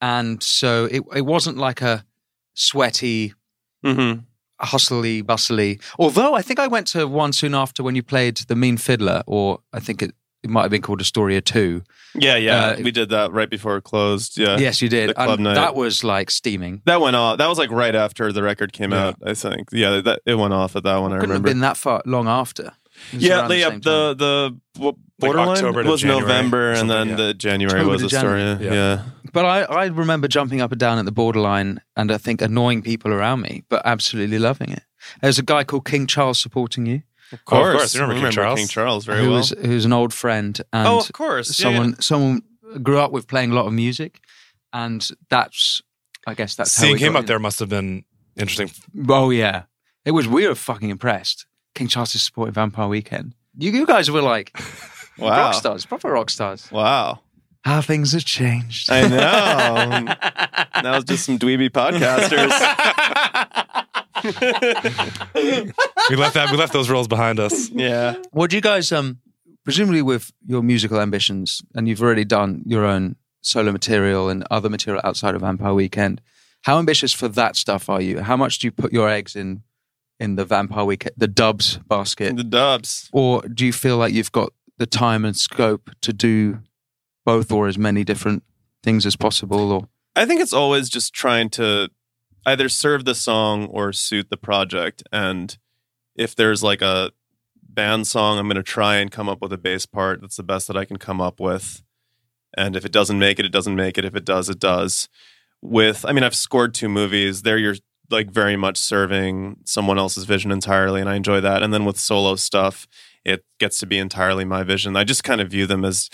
[0.00, 2.04] And so it it wasn't like a
[2.54, 3.34] sweaty,
[3.84, 4.24] Mhm.
[4.60, 5.80] hustly, bustly.
[5.98, 9.22] Although I think I went to one soon after when you played the Mean Fiddler,
[9.26, 10.14] or I think it,
[10.46, 11.82] it might have been called Astoria Two.
[12.14, 12.66] Yeah, yeah.
[12.66, 14.38] Uh, we did that right before it closed.
[14.38, 14.56] Yeah.
[14.58, 15.10] yes, you did.
[15.10, 15.54] the club and night.
[15.54, 16.82] that was like steaming.
[16.86, 17.38] That went off.
[17.38, 19.08] That was like right after the record came Yeah.
[19.08, 19.68] out, I think.
[19.72, 21.12] Yeah, that it went off at that one.
[21.12, 22.72] I Couldn't have been that far long after.
[23.12, 24.16] It yeah, around the, the time.
[24.16, 27.16] the w- borderline October to was January November, and then yeah.
[27.16, 28.42] the January October was to January.
[28.42, 28.70] Astoria.
[28.70, 28.74] Yeah.
[28.74, 29.02] Yeah.
[29.32, 32.80] But I, I remember jumping up and down at the borderline and I think annoying
[32.80, 34.84] people around me, but absolutely loving it.
[35.20, 37.02] There's a guy called King Charles supporting you,
[37.32, 37.76] of Oh, of course.
[37.76, 37.94] course.
[37.94, 38.58] You remember King Charles?
[38.60, 39.38] King Charles very who well.
[39.38, 41.58] was who's an old friend and oh, of course.
[41.58, 42.42] Yeah, someone someone
[42.82, 44.20] grew up with playing a lot of music,
[44.72, 45.82] and that's
[46.26, 47.26] I guess that's Seeing we him got up in.
[47.26, 48.04] there must have been
[48.36, 48.70] interesting.
[49.08, 49.62] Oh yeah,
[50.04, 50.26] it was.
[50.28, 51.46] We were fucking impressed.
[51.74, 53.34] King Charles is supporting Vampire Weekend.
[53.58, 54.50] You, you guys were like
[55.18, 55.28] yeah.
[55.28, 56.70] rock stars, proper rock stars.
[56.70, 57.20] Wow.
[57.64, 58.90] How things have changed.
[58.92, 59.16] I know.
[60.82, 62.52] that was just some dweeby podcasters.
[66.10, 66.48] We left that.
[66.50, 67.68] We left those roles behind us.
[67.70, 68.16] yeah.
[68.30, 69.18] What do you guys um
[69.64, 74.68] presumably with your musical ambitions, and you've already done your own solo material and other
[74.70, 76.20] material outside of Vampire Weekend.
[76.62, 78.20] How ambitious for that stuff are you?
[78.20, 79.62] How much do you put your eggs in
[80.18, 83.08] in the Vampire Weekend, the Dubs basket, The dubs.
[83.12, 86.60] or do you feel like you've got the time and scope to do
[87.24, 88.42] both or as many different
[88.82, 89.70] things as possible?
[89.72, 91.90] Or I think it's always just trying to
[92.46, 95.02] either serve the song or suit the project.
[95.12, 95.58] And
[96.14, 97.10] if there's like a
[97.62, 100.42] band song, I'm going to try and come up with a bass part that's the
[100.42, 101.82] best that I can come up with.
[102.56, 104.04] And if it doesn't make it, it doesn't make it.
[104.06, 105.08] If it does, it does.
[105.60, 107.42] With, I mean, I've scored two movies.
[107.42, 107.76] There, you're
[108.10, 111.62] like very much serving someone else's vision entirely, and I enjoy that.
[111.62, 112.86] And then with solo stuff,
[113.24, 114.96] it gets to be entirely my vision.
[114.96, 116.08] I just kind of view them as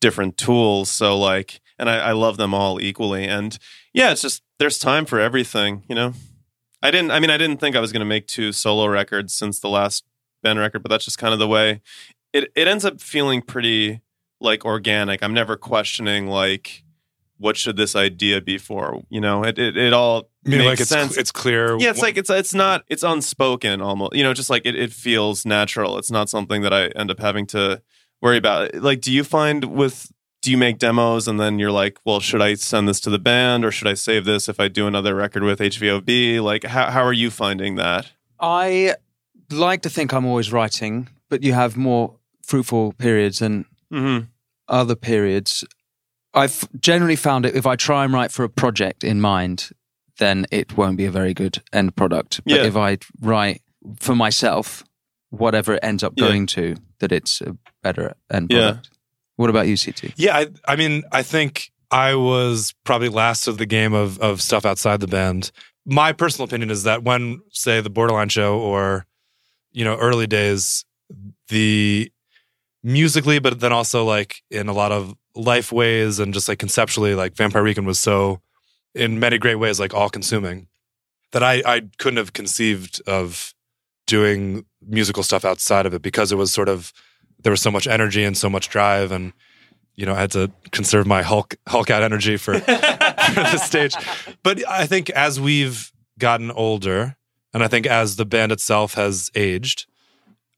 [0.00, 0.90] different tools.
[0.90, 3.26] So like, and I, I love them all equally.
[3.26, 3.58] And
[3.94, 6.12] yeah, it's just there's time for everything, you know.
[6.82, 7.12] I didn't.
[7.12, 9.70] I mean, I didn't think I was going to make two solo records since the
[9.70, 10.04] last
[10.42, 11.80] band record, but that's just kind of the way
[12.34, 12.52] it.
[12.54, 14.02] It ends up feeling pretty
[14.40, 15.22] like organic.
[15.22, 16.84] I'm never questioning like
[17.38, 19.02] what should this idea be for.
[19.08, 21.16] You know, it it, it all I mean, makes like it's sense.
[21.16, 21.78] it's clear.
[21.78, 24.14] Yeah, it's like it's it's not it's unspoken almost.
[24.14, 25.96] You know, just like it, it feels natural.
[25.98, 27.80] It's not something that I end up having to
[28.20, 28.74] worry about.
[28.74, 30.12] Like, do you find with
[30.44, 33.18] do you make demos and then you're like, well, should I send this to the
[33.18, 36.40] band or should I save this if I do another record with HVOB?
[36.42, 38.12] Like, how how are you finding that?
[38.38, 38.94] I
[39.50, 44.24] like to think I'm always writing, but you have more fruitful periods and Mm-hmm.
[44.68, 45.64] other periods.
[46.32, 49.70] I've generally found it if I try and write for a project in mind,
[50.18, 52.40] then it won't be a very good end product.
[52.44, 52.64] But Yeah.
[52.66, 53.62] if I write
[54.00, 54.82] for myself,
[55.30, 56.26] whatever it ends up Yeah.
[56.28, 58.78] going to, that it's a better end Yeah.
[59.36, 60.12] What about you, CT?
[60.16, 64.40] Yeah, I, I mean, I think I was probably last of the game of of
[64.40, 65.50] stuff outside the band.
[65.86, 69.06] My personal opinion is that when, say, the Borderline show or
[69.74, 70.86] you know, early days,
[71.48, 72.10] the
[72.82, 77.14] musically, but then also like in a lot of life ways and just like conceptually,
[77.14, 78.40] like Vampire Weekend was so,
[78.94, 80.68] in many great ways, like all consuming
[81.32, 83.52] that I I couldn't have conceived of
[84.06, 86.92] doing musical stuff outside of it because it was sort of
[87.44, 89.32] there was so much energy and so much drive and
[89.94, 93.94] you know I had to conserve my Hulk Hulk out energy for, for the stage.
[94.42, 97.16] But I think as we've gotten older
[97.52, 99.86] and I think as the band itself has aged,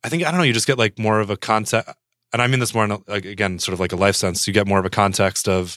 [0.03, 1.95] I think I don't know, you just get like more of a context
[2.33, 4.47] and I mean this more in a, like again sort of like a life sense.
[4.47, 5.77] You get more of a context of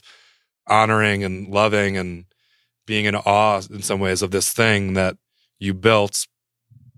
[0.66, 2.24] honoring and loving and
[2.86, 5.16] being in awe in some ways of this thing that
[5.58, 6.26] you built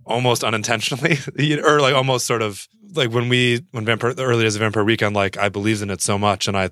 [0.04, 1.18] almost unintentionally
[1.64, 4.84] or like almost sort of like when we when vampire the early days of vampire
[4.84, 6.70] weekend like i believed in it so much and i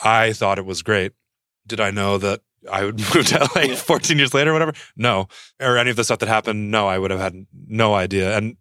[0.00, 1.12] i thought it was great.
[1.66, 2.40] Did i know that
[2.70, 4.72] i would move to la 14 years later or whatever?
[4.96, 5.28] No.
[5.60, 8.36] Or any of the stuff that happened no i would have had no idea.
[8.36, 8.56] And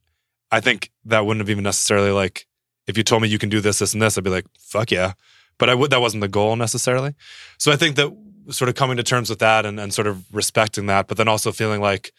[0.51, 2.47] i think that wouldn't have even necessarily like
[2.87, 4.91] if you told me you can do this this and this i'd be like fuck
[4.91, 5.13] yeah.
[5.57, 7.15] But i would that wasn't the goal necessarily.
[7.57, 8.15] So i think that
[8.49, 11.27] sort of coming to terms with that and, and sort of respecting that but then
[11.27, 12.13] also feeling like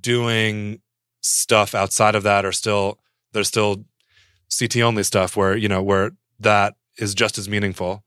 [0.00, 0.80] doing
[1.24, 2.98] stuff outside of that are still
[3.32, 3.84] there's still
[4.56, 8.04] CT only stuff where you know where that is just as meaningful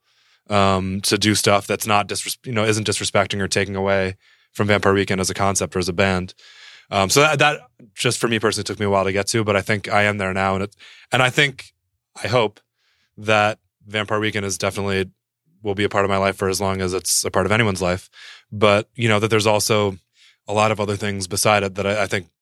[0.50, 4.16] um, to do stuff that's not disres- you know isn't disrespecting or taking away
[4.54, 6.34] from Vampire Weekend as a concept or as a band.
[6.90, 7.62] Um, so that, that
[7.96, 10.04] just for me personally took me a while to get to, but I think I
[10.04, 10.76] am there now, and it
[11.12, 11.74] and I think
[12.24, 12.60] I hope
[13.18, 15.10] that Vampire Weekend is definitely
[15.64, 17.52] will be a part of my life for as long as it's a part of
[17.52, 18.10] anyone's life.
[18.52, 19.98] But you know that there's also
[20.48, 22.28] a lot of other things beside it that I, I think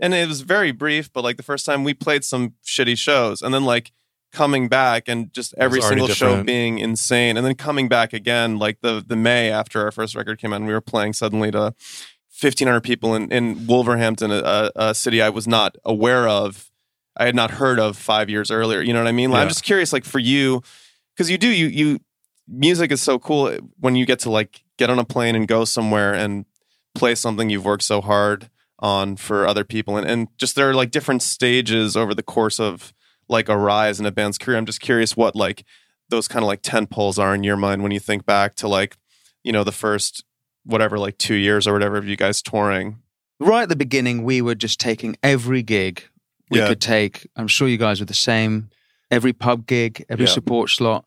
[0.00, 3.42] and it was very brief, but like the first time we played some shitty shows
[3.42, 3.92] and then like
[4.32, 8.80] coming back and just every single show being insane and then coming back again like
[8.80, 11.74] the the May after our first record came out and we were playing suddenly to
[12.40, 16.70] 1500 people in in Wolverhampton a, a city I was not aware of
[17.16, 19.30] I had not heard of 5 years earlier you know what I mean?
[19.30, 20.62] Like, I'm just curious like for you
[21.16, 21.98] cuz you do you you
[22.46, 25.64] music is so cool when you get to like get on a plane and go
[25.64, 26.44] somewhere and
[26.94, 28.48] play something you've worked so hard
[28.80, 32.58] on for other people and, and just there are like different stages over the course
[32.58, 32.92] of
[33.28, 35.64] like a rise in a band's career i'm just curious what like
[36.08, 38.66] those kind of like tent poles are in your mind when you think back to
[38.66, 38.96] like
[39.44, 40.24] you know the first
[40.64, 42.98] whatever like two years or whatever of you guys touring
[43.42, 46.02] Right at the beginning, we were just taking every gig
[46.50, 46.68] we Yeah.
[46.68, 47.26] could take.
[47.36, 48.68] I'm sure you guys were the same.
[49.10, 50.32] Every pub gig, every Yeah.
[50.32, 51.06] support slot.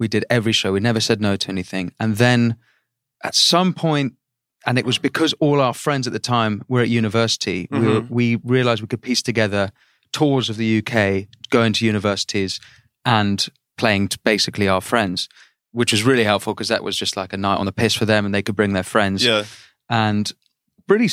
[0.00, 0.72] We did every show.
[0.72, 1.92] We never said no to anything.
[2.00, 2.56] And then
[3.22, 4.14] at some point,
[4.66, 8.00] and it was because all our friends at the time were at university, we, were,
[8.02, 8.14] mm-hmm.
[8.14, 9.70] we realized we could piece together
[10.12, 12.60] tours of the UK, going to universities
[13.04, 15.28] and playing to basically our friends,
[15.72, 18.04] which was really helpful because that was just like a night on the piss for
[18.04, 19.24] them and they could bring their friends.
[19.24, 19.44] Yeah.
[19.88, 20.30] And
[20.86, 21.08] pretty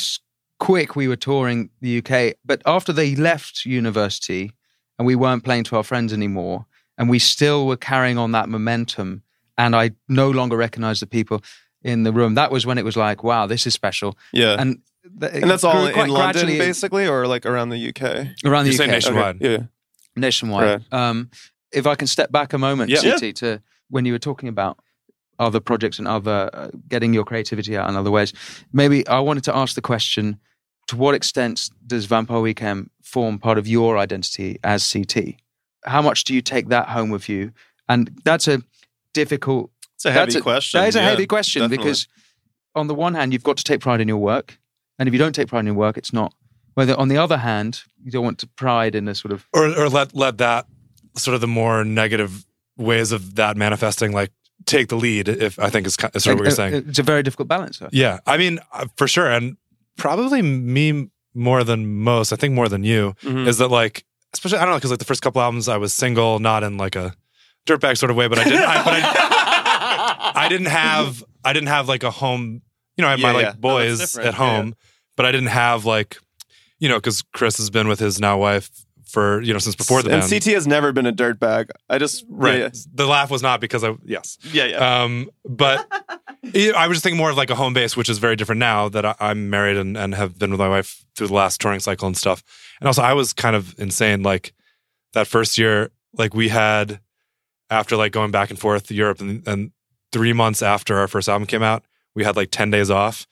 [0.58, 2.34] quick, we were touring the UK.
[2.44, 4.52] But after they left university
[4.98, 6.66] and we weren't playing to our friends anymore,
[6.98, 9.22] and we still were carrying on that momentum,
[9.56, 11.42] and I no longer recognized the people
[11.82, 14.16] in the room, that was when it was like, wow, this is special.
[14.32, 14.56] Yeah.
[14.58, 14.78] And,
[15.20, 18.02] th- and that's all in London, basically, or like around the UK?
[18.44, 18.94] around the You're saying UK.
[18.96, 19.36] nationwide.
[19.40, 19.58] Yeah.
[20.16, 20.84] nationwide.
[20.92, 21.30] Um,
[21.72, 23.00] if I can step back a moment, Yeah.
[23.18, 24.78] CT, to when you were talking about
[25.38, 28.32] other projects and other uh, getting your creativity out in other ways,
[28.72, 30.38] maybe I wanted to ask the question:
[30.88, 35.34] To what extent does Vampire Weekend form part of your identity as CT?
[35.84, 37.52] How much do you take that home with you?
[37.88, 38.62] And that's a
[39.14, 39.70] difficult.
[39.98, 40.80] It's a heavy that's a, question.
[40.80, 41.78] That is a Yeah, heavy question definitely.
[41.84, 42.06] because,
[42.76, 44.56] on the one hand, you've got to take pride in your work,
[44.98, 46.32] and if you don't take pride in your work, it's not.
[46.74, 49.66] Whether on the other hand, you don't want to pride in a sort of or
[49.76, 50.66] or let let that
[51.16, 52.46] sort of the more negative
[52.76, 54.30] ways of that manifesting like
[54.66, 55.28] take the lead.
[55.28, 56.74] If I think is, ki- is sort of what you're saying.
[56.88, 57.80] It's a very difficult balance.
[57.80, 57.88] though.
[57.90, 59.56] Yeah, I mean, uh, for sure, and
[59.96, 62.32] probably me more than most.
[62.32, 63.48] I think more than you Mhm.
[63.48, 65.92] is that like, especially I don't know because like the first couple albums I was
[65.92, 67.12] single, not in like a
[67.66, 68.62] dirtbag sort of way, but I didn't.
[68.62, 69.37] I, but I,
[70.18, 72.62] I didn't have I didn't have like a home.
[72.96, 73.46] You know, I had my like yeah.
[73.46, 74.28] No, that's boys different.
[74.28, 74.74] at home,
[75.16, 76.18] but I didn't have like,
[76.78, 78.70] you know, because Chris has been with his now wife
[79.08, 80.30] for you know since before the and band.
[80.30, 81.70] CT has never been a dirtbag.
[81.88, 82.60] I just Right.
[82.60, 84.38] Yeah, The laugh was not because I yes.
[84.52, 85.02] yeah, yeah.
[85.02, 85.86] Um, but
[86.42, 88.58] yeah, I was just thinking more of like a home base, which is very different
[88.58, 91.60] now that I, I'm married and, and have been with my wife through the last
[91.60, 92.42] touring cycle and stuff.
[92.80, 94.22] And also, I was kind of insane.
[94.22, 94.52] Like
[95.14, 97.00] that first year, like we had
[97.70, 99.72] after like going back and forth to Europe, and, and
[100.12, 101.84] three months after our first album came out,
[102.14, 103.26] we had like ten days off.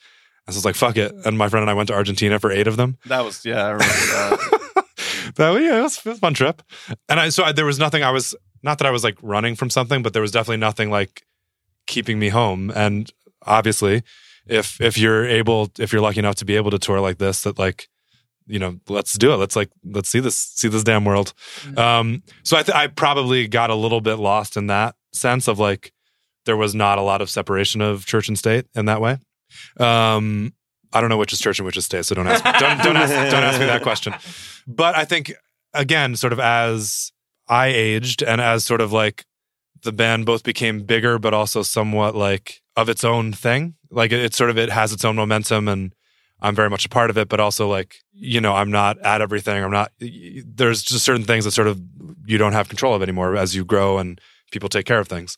[0.46, 2.38] And so I was like, "Fuck it!" And my friend and I went to Argentina
[2.38, 2.98] for eight of them.
[3.06, 3.66] that was yeah.
[3.66, 4.84] I remember that.
[5.36, 6.62] that yeah, it was, it was a fun trip.
[7.08, 8.02] And I so I, there was nothing.
[8.02, 10.90] I was not that I was like running from something, but there was definitely nothing
[10.90, 11.22] like
[11.86, 12.72] keeping me home.
[12.74, 13.10] And
[13.42, 14.02] obviously,
[14.46, 17.42] if if you're able, if you're lucky enough to be able to tour like this,
[17.42, 17.88] that like
[18.46, 19.36] you know, let's do it.
[19.36, 21.32] Let's like let's see this see this damn world.
[21.76, 25.58] Um, so I th- I probably got a little bit lost in that sense of
[25.58, 25.92] like
[26.46, 29.18] there was not a lot of separation of church and state in that way.
[29.78, 30.54] Um,
[30.92, 32.96] I don't know which is church and which is state, so don't ask don't don't
[32.96, 34.14] ask, don't ask me that question.
[34.66, 35.32] But I think
[35.74, 37.12] again, sort of as
[37.48, 39.24] I aged and as sort of like
[39.82, 43.74] the band both became bigger, but also somewhat like of its own thing.
[43.90, 45.92] Like it sort of it has its own momentum, and
[46.40, 47.28] I'm very much a part of it.
[47.28, 49.62] But also like you know, I'm not at everything.
[49.62, 49.92] I'm not.
[50.00, 51.80] There's just certain things that sort of
[52.26, 54.20] you don't have control of anymore as you grow and
[54.50, 55.36] people take care of things.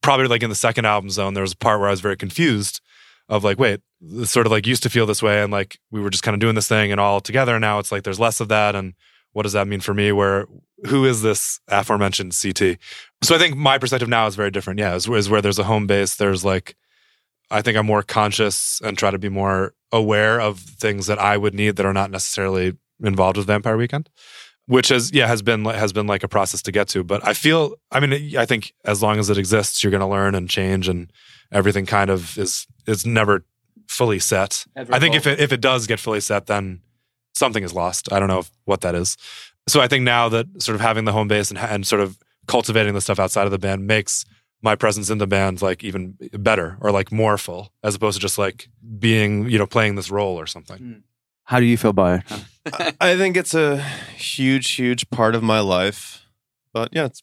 [0.00, 2.16] Probably like in the second album zone, there was a part where I was very
[2.16, 2.80] confused
[3.28, 6.00] of like, wait, this sort of like used to feel this way, and like we
[6.00, 7.54] were just kind of doing this thing and all together.
[7.54, 8.94] And now it's like there's less of that, and
[9.32, 10.12] what does that mean for me?
[10.12, 10.46] Where
[10.86, 12.78] who is this aforementioned CT?
[13.22, 14.78] So I think my perspective now is very different.
[14.78, 16.14] Yeah, is, is where there's a home base.
[16.16, 16.76] There's like,
[17.50, 21.36] I think I'm more conscious and try to be more aware of things that I
[21.36, 24.08] would need that are not necessarily involved with Vampire Weekend,
[24.68, 27.02] which has yeah has been has been like a process to get to.
[27.02, 30.06] But I feel, I mean, I think as long as it exists, you're going to
[30.06, 31.10] learn and change, and
[31.50, 33.44] everything kind of is is never
[33.88, 34.66] fully set.
[34.76, 36.82] Ever I think if it if it does get fully set, then
[37.34, 38.12] something is lost.
[38.12, 39.16] I don't know if, what that is.
[39.68, 42.18] So I think now that sort of having the home base and, and sort of
[42.46, 44.24] cultivating the stuff outside of the band makes
[44.60, 48.20] my presence in the band like even better or like more full as opposed to
[48.20, 50.78] just like being you know playing this role or something.
[50.78, 50.92] Hmm.
[51.48, 52.22] How do you feel, Baio?
[53.00, 56.26] I think it's a huge, huge part of my life.
[56.74, 57.22] But yeah, it's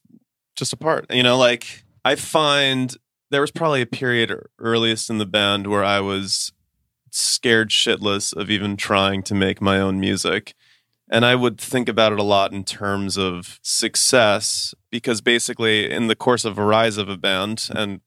[0.56, 1.06] just a part.
[1.14, 2.98] You know, like I find
[3.30, 6.52] there was probably a period earliest in the band where I was
[7.12, 10.56] scared shitless of even trying to make my own music.
[11.08, 16.08] And I would think about it a lot in terms of success because basically, in
[16.08, 18.02] the course of a rise of a band, and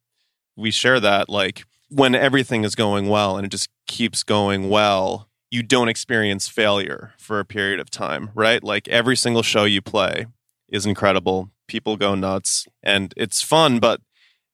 [0.56, 5.27] we share that, like when everything is going well and it just keeps going well,
[5.50, 8.62] you don't experience failure for a period of time, right?
[8.62, 10.26] Like every single show you play
[10.68, 11.50] is incredible.
[11.66, 14.00] People go nuts and it's fun, but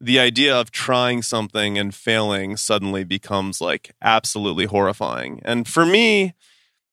[0.00, 5.40] the idea of trying something and failing suddenly becomes like absolutely horrifying.
[5.44, 6.34] And for me,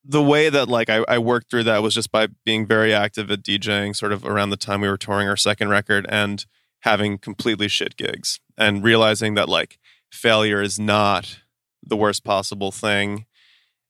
[0.04, 3.30] the way that like I, I worked through that was just by being very active
[3.30, 6.44] at DJing sort of around the time we were touring our second record and
[6.80, 9.78] having completely shit gigs and realizing that like
[10.10, 11.40] failure is not
[11.82, 13.26] the worst possible thing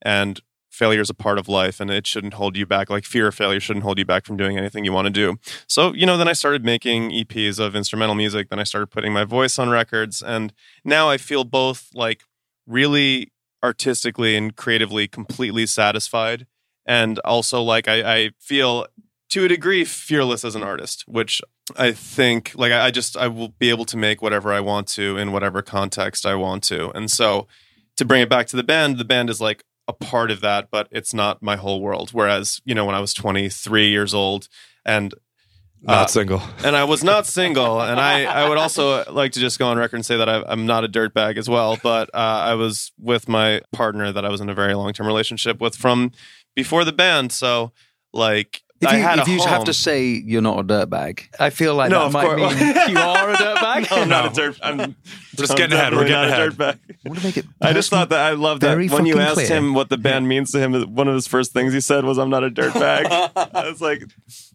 [0.02, 0.40] and
[0.72, 2.88] failure is a part of life and it shouldn't hold you back.
[2.88, 5.36] Like fear of failure shouldn't hold you back from doing anything you want to do.
[5.68, 8.48] So, you know, then I started making EPs of instrumental music.
[8.48, 10.22] Then I started putting my voice on records.
[10.22, 12.22] And now I feel both like
[12.66, 13.32] really
[13.62, 16.46] artistically and creatively completely satisfied.
[16.86, 18.86] And also like I, I feel
[19.28, 21.42] to a degree fearless as an artist, which
[21.76, 24.88] I think like I, I just I will be able to make whatever I want
[24.88, 26.90] to in whatever context I want to.
[26.90, 27.46] And so
[27.96, 30.68] to bring it back to the band, the band is like a part of that,
[30.70, 32.10] but it's not my whole world.
[32.10, 34.48] Whereas, you know, when I was 23 years old
[34.84, 35.14] and
[35.82, 36.42] Not uh, single.
[36.64, 39.76] and I was not single, and I, I would also like to just go on
[39.78, 41.78] record and say that I, I'm not a dirtbag as well.
[41.82, 45.06] But uh, I was with my partner that I was in a very long term
[45.06, 46.12] relationship with from
[46.54, 47.32] before the band.
[47.32, 47.72] So,
[48.12, 51.28] like, If I you, had if a you have to say you're not a dirtbag,
[51.38, 52.60] I feel like No, that might course.
[52.60, 53.90] mean you are a dirtbag.
[53.90, 54.34] no, I'm not a No.
[54.34, 54.58] dirt.
[54.62, 54.96] I'm
[55.36, 55.94] Just I'm getting ahead.
[55.94, 56.40] We're getting ahead.
[56.48, 56.78] a dirtbag.
[56.88, 57.46] I want to make it.
[57.60, 59.46] I just thought that I love that when you asked clear.
[59.46, 62.18] him what the band means to him, one of his first things he said was,
[62.18, 63.06] "I'm not a dirtbag."
[63.54, 64.02] I was like,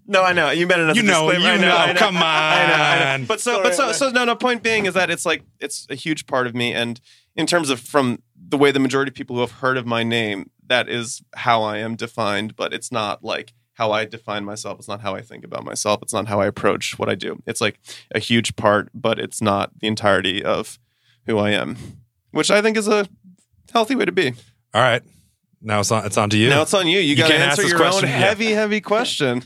[0.05, 1.39] "No, I know you meant it You know, disclaimer.
[1.39, 1.99] you I know, know, I know.
[1.99, 3.13] come I know, I know.
[3.13, 3.25] on.
[3.25, 4.36] But so, but so, so no, no.
[4.36, 6.99] Point being is that it's like it's a huge part of me, and
[7.36, 10.03] in terms of from the way the majority of people who have heard of my
[10.03, 12.55] name, that is how I am defined.
[12.55, 14.80] But it's not like how I define myself.
[14.80, 16.01] It's not how I think about myself.
[16.01, 17.41] It's not how I approach what I do.
[17.45, 17.80] It's like
[18.13, 20.80] a huge part, but it's not the entirety of
[21.28, 21.78] who I am,
[22.32, 23.07] which I think is a
[23.71, 24.34] healthy way to be.
[24.73, 25.03] All right.
[25.61, 26.05] Now it's on.
[26.05, 26.49] It's on to you.
[26.49, 26.99] Now it's on you.
[26.99, 28.19] You, You got to answer your question own yet.
[28.19, 29.43] heavy, heavy question.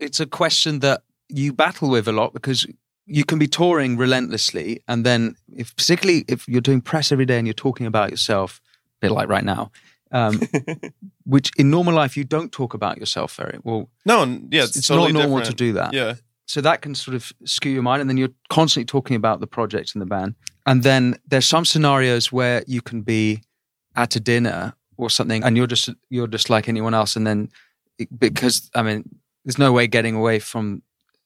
[0.00, 2.66] it's a question that you battle with a lot because
[3.04, 7.36] you can be touring relentlessly and then if particularly if you're doing press every day
[7.38, 8.60] and you're talking about yourself
[8.96, 9.70] a bit like right now
[10.12, 10.40] um,
[11.24, 14.88] which in normal life you don't talk about yourself very well No, yeah, it's, it's
[14.88, 15.58] totally not normal different.
[15.58, 16.14] to do that Yeah,
[16.46, 19.46] so that can sort of skew your mind and then you're constantly talking about the
[19.46, 20.34] project and the band
[20.66, 23.42] and then there's some scenarios where you can be
[23.96, 27.48] at a dinner or something and you're just you're just like anyone else and then
[27.98, 29.02] it- because i mean
[29.44, 30.82] there's no way getting away from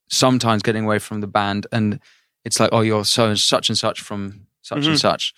[0.09, 1.99] sometimes getting away from the band and
[2.45, 4.89] it's like oh you're so and such and such from such Mhm.
[4.89, 5.35] and such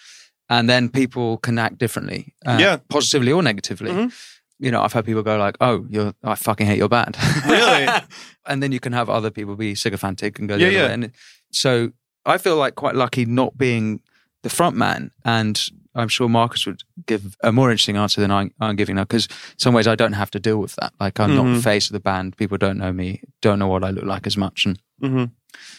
[0.49, 2.77] and then people can act differently uh, Yeah.
[2.89, 4.13] positively or negatively Mhm.
[4.59, 7.17] you know i've had people go like oh you're i fucking hate your band
[7.47, 7.87] Really?
[8.47, 10.87] and then you can have other people be sycophantic and go Yeah, yeah.
[10.87, 10.93] way.
[10.95, 11.11] And
[11.51, 11.93] so
[12.27, 14.01] I feel like quite lucky not being
[14.43, 15.11] the front man.
[15.25, 15.61] And
[15.95, 19.29] I'm sure Marcus would give a more interesting answer than I, I'm giving now because
[19.59, 20.93] some ways I don't have to deal with that.
[21.01, 21.55] Like I'm not Mhm.
[21.57, 22.37] the face of the band.
[22.37, 24.67] People don't know me, don't know what I look like as much.
[24.67, 25.25] And hmm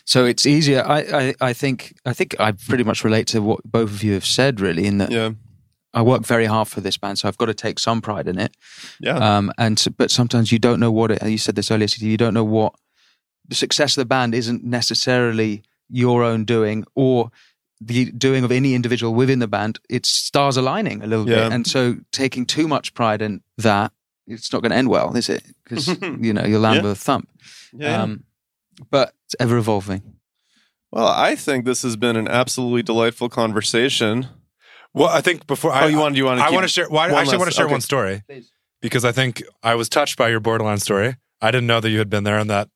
[0.05, 0.83] so it's easier.
[0.85, 0.99] I,
[1.41, 4.25] I, I think I think I pretty much relate to what both of you have
[4.25, 5.31] said really in that yeah,
[5.93, 8.37] I work very hard for this band, so I've got to take some pride in
[8.39, 8.55] it.
[8.99, 9.17] yeah.
[9.37, 11.21] Um, and but sometimes you don't know what it.
[11.23, 12.73] You said this earlier, CT, you don't know what
[13.47, 17.29] the success of the band isn't necessarily your own doing or
[17.81, 19.79] the doing of any individual within the band.
[19.89, 21.43] It's stars aligning a little Yeah.
[21.45, 23.91] bit, and so taking too much pride in that,
[24.27, 25.43] it's not going to end well, is it?
[25.63, 26.83] Because you know you'll land Yeah.
[26.83, 27.27] with a thump.
[27.73, 28.03] yeah.
[28.03, 28.23] Um,
[28.89, 30.01] but it's ever evolving.
[30.91, 34.27] well, I think this has been an absolutely delightful conversation.
[34.93, 36.15] well, I think before I, oh, you want?
[36.15, 36.39] You want?
[36.39, 36.87] I want to share.
[36.89, 37.73] Well, I actually last- want to share okay.
[37.73, 38.51] one story Please.
[38.81, 41.15] because I think I was touched by your borderline story.
[41.41, 42.69] I didn't know that you had been there, and that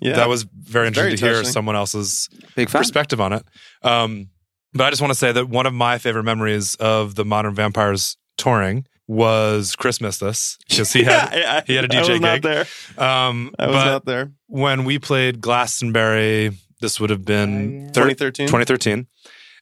[0.00, 0.14] Yeah.
[0.16, 3.44] that was very It's interesting very to hear someone else's Big perspective on it.
[3.82, 4.28] Um,
[4.72, 7.54] but I just want to say that one of my favorite memories of the Modern
[7.54, 10.18] Vampires touring was Christmas.
[10.18, 12.60] This because he had Yeah, I- he had a I DJ I was not there.
[12.96, 14.30] um, I was but not there.
[14.46, 18.46] when we played Glastonbury, this would have been thir- 2013.
[18.46, 19.06] 2013.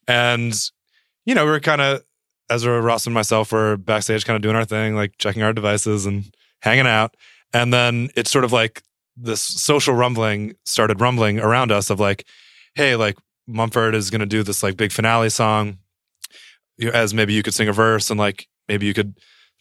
[0.06, 0.54] And,
[1.24, 2.02] you know, we were kind of,
[2.50, 6.04] Ezra, Ross, and myself were backstage kind of doing our thing, like checking our devices
[6.06, 6.24] and
[6.62, 7.14] hanging out.
[7.54, 8.82] And then it's sort of like
[9.16, 12.24] this social rumbling started rumbling around us of like,
[12.74, 15.78] hey, like Mumford is going to do this like big finale song.
[16.92, 19.14] As maybe you could sing a verse and like maybe you could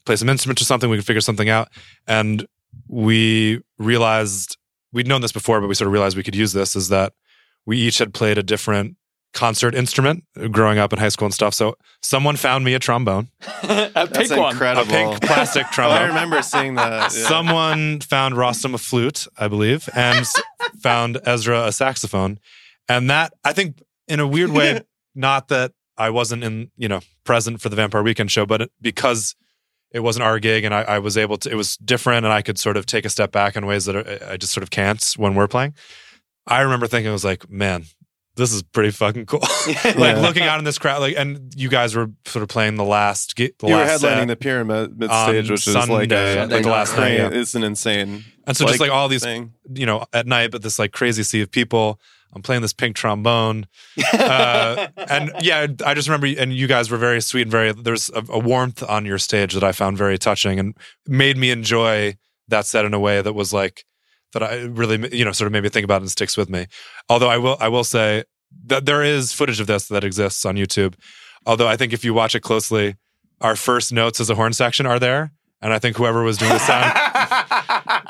[0.07, 0.89] play some instruments or something.
[0.89, 1.69] We could figure something out.
[2.07, 2.47] And
[2.87, 4.57] we realized
[4.91, 7.13] we'd known this before, but we sort of realized we could use this is that
[7.65, 8.95] we each had played a different
[9.33, 11.53] concert instrument growing up in high school and stuff.
[11.53, 13.29] So someone found me a trombone,
[13.63, 14.89] a That's a incredible.
[14.91, 16.89] pink plastic Oh, I remember seeing that.
[16.89, 17.07] Yeah.
[17.09, 20.25] Someone found Rostam a flute, I believe, and
[20.81, 22.39] found Ezra a saxophone.
[22.89, 24.81] And that, I think, in a weird way,
[25.13, 29.35] not that I wasn't in, you know, present for the Vampire Weekend show, but because
[29.91, 32.41] it wasn't our gig and I, I was able to, it was different and I
[32.41, 34.69] could sort of take a step back in ways that I, I just sort of
[34.69, 35.73] can't when we're playing.
[36.45, 37.85] I remember thinking, I was like, man,
[38.35, 39.39] this is pretty fucking cool.
[39.67, 40.19] like Yeah.
[40.21, 43.35] looking out in this crowd, like, and you guys were sort of playing the last,
[43.35, 46.69] the you were headlining the pyramid stage, which is like Sunday, a like like the
[46.69, 47.29] last night, yeah.
[47.31, 48.23] It's an insane.
[48.45, 49.53] and so just like all these thing.
[49.73, 51.99] you know, at night, but this like crazy sea of people.
[52.33, 53.67] I'm playing this pink trombone.
[54.13, 58.09] Uh, and yeah, I just remember, and you guys were very sweet and very, there's
[58.09, 60.75] a, a warmth on your stage that I found very touching and
[61.07, 62.17] made me enjoy
[62.47, 63.85] that set in a way that was like,
[64.33, 66.67] that I really, you know, sort of made me think about and sticks with me.
[67.09, 68.23] Although I will, I will say
[68.65, 70.95] that there is footage of this that exists on YouTube.
[71.45, 72.95] Although I think if you watch it closely,
[73.41, 75.31] our first notes as a horn section are there.
[75.61, 76.93] And I think whoever was doing the sound,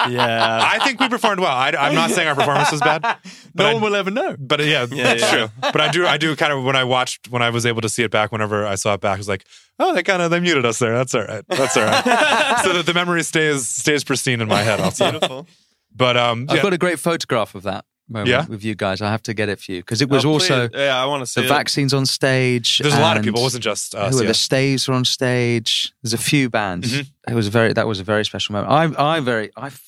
[0.09, 0.59] Yeah.
[0.63, 1.55] I think we performed well.
[1.55, 3.19] I, am not saying our performance was bad, but
[3.55, 4.35] no I- one will ever know.
[4.39, 5.31] but yeah, that's yeah.
[5.31, 5.47] true.
[5.59, 7.89] But I do, I do kind of when I watched when I was able to
[7.89, 8.31] see it back.
[8.31, 9.45] Whenever I saw it back, I was like,
[9.79, 10.95] oh, they kind of they muted us there.
[10.95, 11.43] That's all right.
[11.47, 12.03] That's all right.
[12.63, 14.79] so that the memory stays stays pristine in my head.
[14.79, 15.47] Also, Beautiful.
[15.95, 18.45] but um, I've yeah, got a great photograph of that moment Yeah?
[18.47, 19.01] with you guys.
[19.01, 21.21] I have to get it for you because it was Oh, also yeah, I want
[21.23, 21.49] to see the it.
[21.49, 22.79] vaccines on stage.
[22.79, 23.41] there's a lot of people.
[23.41, 24.13] It wasn't just us.
[24.15, 24.27] who yeah.
[24.27, 25.91] the Staves were on stage.
[26.01, 26.93] There's a few bands.
[26.93, 27.07] Mhm.
[27.29, 28.71] It was a very that was a very special moment.
[28.97, 29.81] I I very I've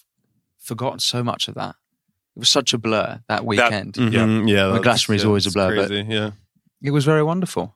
[0.58, 1.76] forgotten so much of that.
[2.36, 3.94] It was such a blur that weekend.
[3.96, 4.12] Mhm,
[4.50, 4.66] yeah.
[4.66, 6.32] Well, that's- Glastonbury's yeah, always a it's blur, but- Yeah.
[6.82, 7.76] It was very wonderful.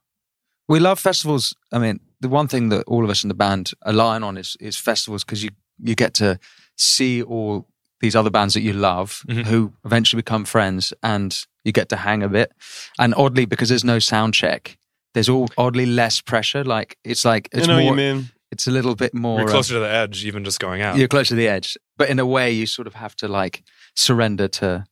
[0.69, 1.53] We love festivals.
[1.73, 4.55] I mean, the one thing that all of us in the band align on is
[4.59, 6.37] is festivals because you you get to
[6.75, 7.67] see all
[8.03, 9.45] these other bands that you love Mhm.
[9.45, 12.51] who eventually become friends and you get to hang a bit.
[12.99, 14.77] And oddly, because there's no sound check,
[15.13, 16.63] there's all oddly less pressure.
[16.65, 18.29] Like it's like it's I know what more, you mean.
[18.51, 20.97] it's a little bit more You're uh, closer to the edge, even just going out.
[20.97, 21.77] you're closer to the edge.
[21.97, 23.63] But in a way, you sort of have to like
[23.95, 24.83] surrender to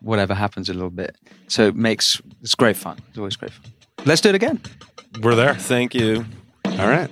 [0.00, 1.16] whatever happens a little bit.
[1.48, 2.98] So it makes it's great fun.
[3.08, 3.72] It's always great fun.
[4.04, 4.60] Let's do it again.
[5.22, 5.54] We're there.
[5.54, 6.26] Thank you.
[6.66, 7.10] All right.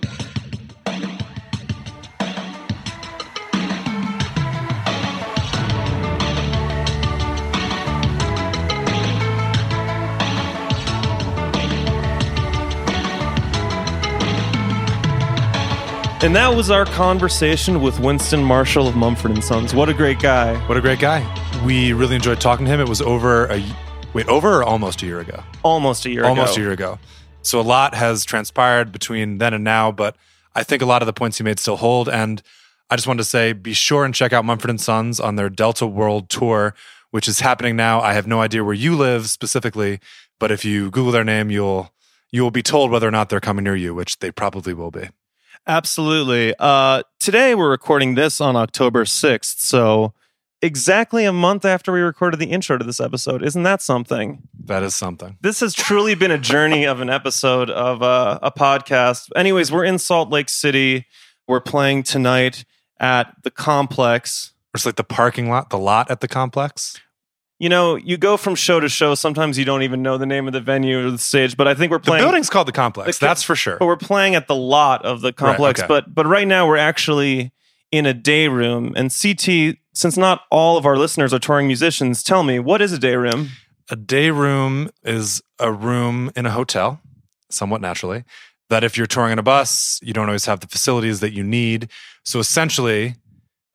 [16.22, 19.74] And that was our conversation with Winston Marshall of Mumford and Sons.
[19.74, 20.54] What a great guy.
[20.66, 21.24] What a great guy.
[21.64, 22.78] We really enjoyed talking to him.
[22.78, 23.64] It was over a
[24.12, 25.42] wait, over or almost a year ago.
[25.62, 26.60] Almost a year almost ago.
[26.60, 26.98] a year ago.
[27.40, 30.14] So a lot has transpired between then and now, but
[30.54, 32.06] I think a lot of the points he made still hold.
[32.06, 32.42] And
[32.90, 35.48] I just wanted to say, be sure and check out Mumford and Sons on their
[35.48, 36.74] Delta World Tour,
[37.12, 38.02] which is happening now.
[38.02, 40.00] I have no idea where you live specifically,
[40.38, 41.94] but if you Google their name, you'll
[42.30, 44.90] you will be told whether or not they're coming near you, which they probably will
[44.90, 45.08] be.
[45.66, 46.54] Absolutely.
[46.58, 49.58] Uh, today we're recording this on October 6th.
[49.60, 50.14] So
[50.62, 53.42] exactly a month after we recorded the intro to this episode.
[53.42, 54.42] Isn't that something?
[54.64, 55.38] That is something.
[55.40, 59.28] This has truly been a journey of an episode of uh, a podcast.
[59.36, 61.06] Anyways, we're in Salt Lake City.
[61.46, 62.64] We're playing tonight
[62.98, 64.52] at the complex.
[64.74, 67.00] It's like the parking lot, the lot at the complex.
[67.60, 69.14] You know, you go from show to show.
[69.14, 71.74] Sometimes you don't even know the name of the venue or the stage, but I
[71.74, 72.22] think we're playing.
[72.22, 73.18] The building's called the complex.
[73.18, 73.76] The that's for sure.
[73.76, 75.80] but we're playing at the lot of the complex.
[75.80, 75.86] okay.
[75.86, 77.52] But but right now we're actually
[77.92, 78.94] in a day room.
[78.96, 82.92] And CT, since not all of our listeners are touring musicians, tell me what is
[82.92, 83.50] a day room?
[83.90, 87.00] A day room is a room in a hotel,
[87.50, 88.24] somewhat naturally,
[88.68, 91.42] that if you're touring in a bus, you don't always have the facilities that you
[91.42, 91.90] need.
[92.24, 93.16] So essentially,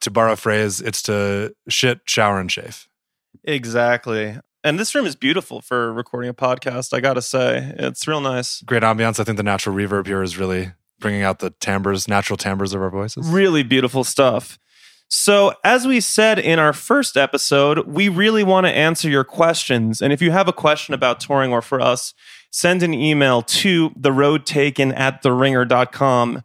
[0.01, 2.87] to borrow a phrase, it's to shit, shower, and shave.
[3.45, 4.37] Exactly.
[4.63, 6.91] And this room is beautiful for recording a podcast.
[6.91, 8.61] I gotta say, it's real nice.
[8.61, 9.19] Great ambiance.
[9.19, 12.81] I think the natural reverb here is really bringing out the timbres, natural timbres of
[12.81, 13.27] our voices.
[13.27, 14.57] Really beautiful stuff.
[15.07, 20.01] So, as we said in our first episode, we really want to answer your questions.
[20.01, 22.15] And if you have a question about touring or for us,
[22.51, 26.41] send an email to the road taken at theringer.com.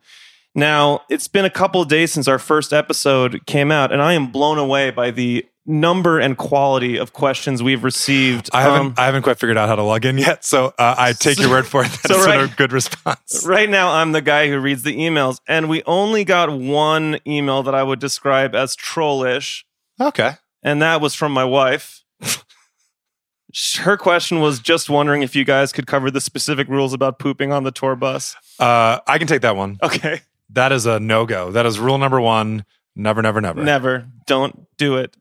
[0.54, 4.12] Now, it's been a couple of days since our first episode came out, and I
[4.12, 8.50] am blown away by the number and quality of questions we've received.
[8.52, 10.94] I haven't, Um, I haven't quite figured out how to log in yet, so uh,
[10.98, 11.90] I take your word for it.
[11.90, 13.44] That's so right- a good response.
[13.46, 17.62] Right now, I'm the guy who reads the emails, and we only got one email
[17.62, 19.64] that I would describe as trollish,
[20.00, 20.32] Okay.
[20.62, 22.02] and that was from my wife.
[23.80, 27.52] Her question was just wondering if you guys could cover the specific rules about pooping
[27.52, 28.36] on the tour bus.
[28.60, 29.78] Uh, I can take that one.
[29.82, 30.20] Okay,
[30.50, 31.50] That is a no go.
[31.50, 32.64] That is rule number one.
[32.94, 33.62] Never, never, never.
[33.62, 35.16] never, don't do it.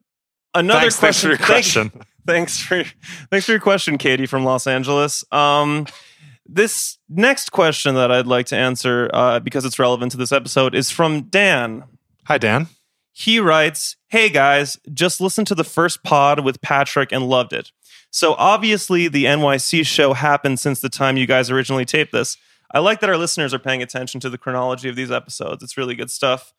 [0.53, 1.84] Another Thanks, thanks for question.
[1.84, 2.05] your question.
[2.27, 2.84] thanks for
[3.30, 5.23] thanks for your question, Katie from Los Angeles.
[5.31, 5.85] Um,
[6.45, 10.73] this next question that I'd like to answer uh, because it's relevant to this episode
[10.73, 11.84] is from Dan.
[12.26, 12.67] Hi, Dan.
[13.11, 17.71] He writes, Hey guys, just listened to the first pod with Patrick and loved it.
[18.11, 22.38] So obviously, the NYC show happened since the time you guys originally taped this.
[22.71, 25.63] I like that our listeners are paying attention to the chronology of these episodes.
[25.63, 26.53] It's really good stuff.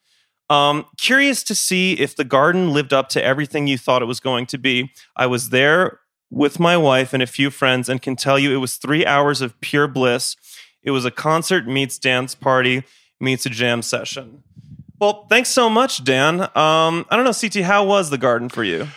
[0.51, 4.21] Um, curious to see if the garden lived up to everything you thought it was
[4.21, 4.91] going to be.
[5.17, 6.01] I was there
[6.31, 9.41] with my wife and a few friends and can tell you it was three hours
[9.41, 10.37] of pure bliss.
[10.83, 12.83] It was a concert meets dance party
[13.21, 14.43] meets a jam session.
[15.01, 16.41] Well, thanks so much, Dan.
[16.41, 18.89] Um, I don't know, CT, how was the garden for you?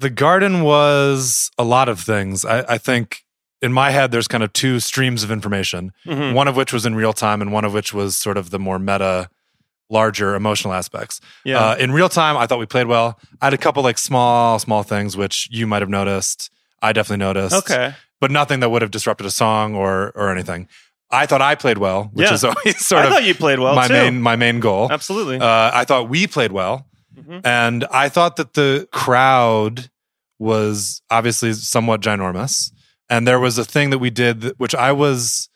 [0.00, 2.44] The garden was a lot of things.
[2.44, 3.20] I, I think
[3.62, 6.34] in my head, there's kind of two streams of information, Mhm.
[6.34, 8.58] one of which was in real time and one of which was sort of the
[8.58, 9.28] more meta,
[9.90, 11.20] larger emotional aspects.
[11.44, 11.58] Yeah.
[11.60, 13.18] Uh, in real time, I thought we played well.
[13.40, 16.50] I had a couple like small, small things which you might have noticed.
[16.82, 17.54] I definitely noticed.
[17.56, 17.94] okay.
[18.20, 20.68] But nothing that would have disrupted a song or or anything.
[21.10, 22.34] I thought I played well, which Yeah.
[22.34, 23.92] is always sort I of thought you played well my too.
[23.94, 24.90] main my main goal.
[24.90, 25.38] Absolutely.
[25.38, 26.86] Uh, I thought we played well,
[27.16, 27.42] Mhm.
[27.44, 29.90] and I thought that the crowd
[30.38, 32.72] was obviously somewhat ginormous.
[33.10, 35.48] And there was a thing that we did, that- which I was,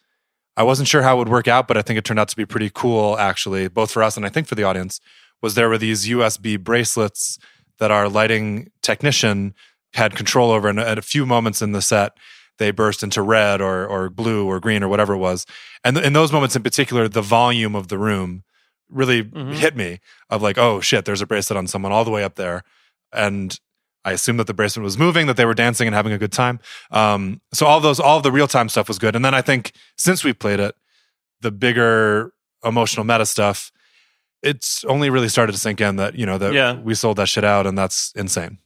[0.59, 2.37] I wasn't sure how it would work out, but I think it turned out to
[2.37, 5.01] be pretty cool, actually, both for us and I think for the audience.
[5.41, 7.39] Was there were these USB bracelets
[7.79, 9.55] that our lighting technician
[9.95, 12.13] had control over, and at a few moments in the set,
[12.59, 15.47] they burst into red or or blue or green or whatever it was.
[15.85, 18.43] And in those moments in particular, the volume of the room
[18.91, 19.53] really Mhm.
[19.55, 22.35] hit me of like, oh shit, there's a bracelet on someone all the way up
[22.35, 22.65] there.
[23.13, 23.57] And
[24.09, 26.33] I assumed that the bracelet was moving, that they were dancing and having a good
[26.33, 26.61] time.
[26.91, 29.15] Um, so all those, all of the real time stuff was good.
[29.17, 30.75] And then I think since we played it,
[31.41, 32.33] the bigger
[32.65, 33.71] emotional meta stuff,
[34.43, 36.75] it's only really started to sink in that, you know, that Yeah.
[36.75, 38.59] we sold that shit out and that's insane.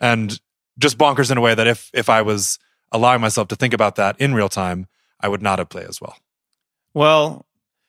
[0.00, 0.40] And
[0.78, 2.58] just bonkers in a way that if if I was
[2.92, 4.86] allowing myself to think about that in real time,
[5.20, 6.16] I would not have played as well.
[6.94, 7.46] well,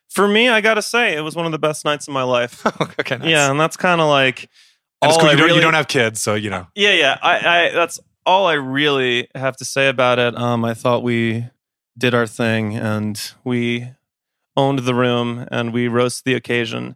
[0.09, 2.21] for me, I got to say, it was one of the best nights of my
[2.21, 2.63] life.
[2.99, 3.27] okay, nice.
[3.27, 4.47] Yeah, and that's kind of like
[5.11, 5.31] all cool.
[5.31, 6.67] You don't, you don't have kids, so you know.
[6.75, 7.17] Yeah, yeah.
[7.21, 10.35] I, I that's all I really have to say about it.
[10.37, 11.45] Um, I thought we
[11.97, 13.89] did our thing and we
[14.55, 16.95] owned the room and we rose the occasion.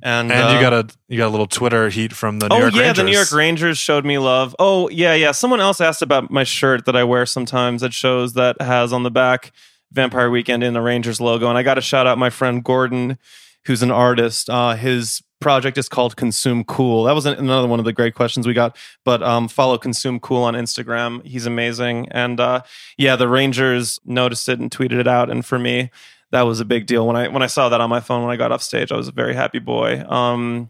[0.00, 2.54] And, And you uh, got a you got a little Twitter heat from the New
[2.54, 2.96] oh York yeah, Rangers.
[2.96, 4.54] the New York Rangers showed me love.
[4.60, 5.32] Oh yeah, yeah.
[5.32, 9.02] Someone else asked about my shirt that I wear sometimes that shows that has on
[9.02, 9.50] the back
[9.90, 13.18] Vampire Weekend in the Rangers logo, and I got to shout out my friend Gordon,
[13.64, 14.48] who's an artist.
[14.48, 17.04] Uh, his project is called Consume Cool.
[17.04, 18.76] That was an- another one of the great questions we got.
[19.04, 21.24] But um, follow Consume Cool on Instagram.
[21.24, 22.62] He's amazing, and uh,
[22.96, 25.90] yeah, the Rangers noticed it and tweeted it out, and for me.
[26.30, 28.30] That was a big deal when I when I saw that on my phone when
[28.30, 28.92] I got off stage.
[28.92, 30.04] I was a very happy boy.
[30.06, 30.68] Um,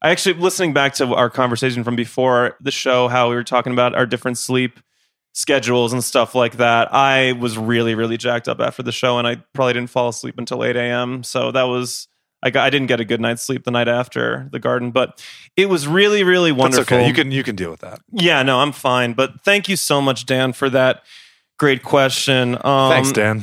[0.00, 3.72] I actually listening back to our conversation from before the show, how we were talking
[3.72, 4.78] about our different sleep
[5.32, 6.94] schedules and stuff like that.
[6.94, 10.36] I was really, really jacked up after the show, and I probably didn't fall asleep
[10.38, 11.24] until eight a.m.
[11.24, 12.06] So that was
[12.42, 15.22] I got I didn't get a good night's sleep the night after the garden, but
[15.56, 16.96] it was really, really That's wonderful.
[16.98, 17.06] okay.
[17.08, 18.00] You can you can deal with that.
[18.12, 19.12] yeah, no, I'm fine.
[19.12, 21.04] But thank you so much, Dan, for that
[21.58, 22.54] great question.
[22.64, 23.42] Um, Thanks, Dan.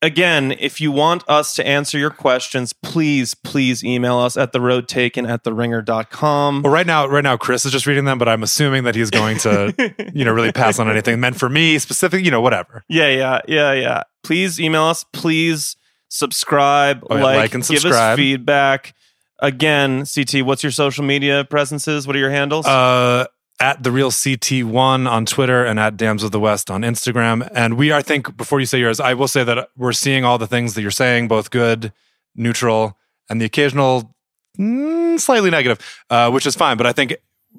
[0.00, 4.60] again, if you want us to answer your questions, please, please email us at the
[4.60, 6.62] road taken at the ringer.com.
[6.62, 9.10] Well, right now, right now, Chris is just reading them, but I'm assuming that he's
[9.10, 9.74] going to,
[10.14, 12.84] you know, really pass on anything meant for me, specific, you know, whatever.
[12.88, 14.02] Yeah, yeah, yeah, yeah.
[14.22, 15.04] Please email us.
[15.12, 15.74] Please
[16.08, 18.94] subscribe, Oh, yeah, like, like and give us feedback.
[19.40, 22.06] Again, CT, what's your social media presences?
[22.06, 22.66] What are your handles?
[22.66, 23.26] Uh,
[23.60, 27.48] at the real CT1 on Twitter and at Dams of the West on Instagram.
[27.54, 30.38] And we, I think, before you say yours, I will say that we're seeing all
[30.38, 31.92] the things that you're saying, both good,
[32.36, 32.96] neutral,
[33.28, 34.14] and the occasional
[34.58, 35.78] mm, slightly negative,
[36.10, 36.76] uh, which is fine.
[36.76, 37.16] But I think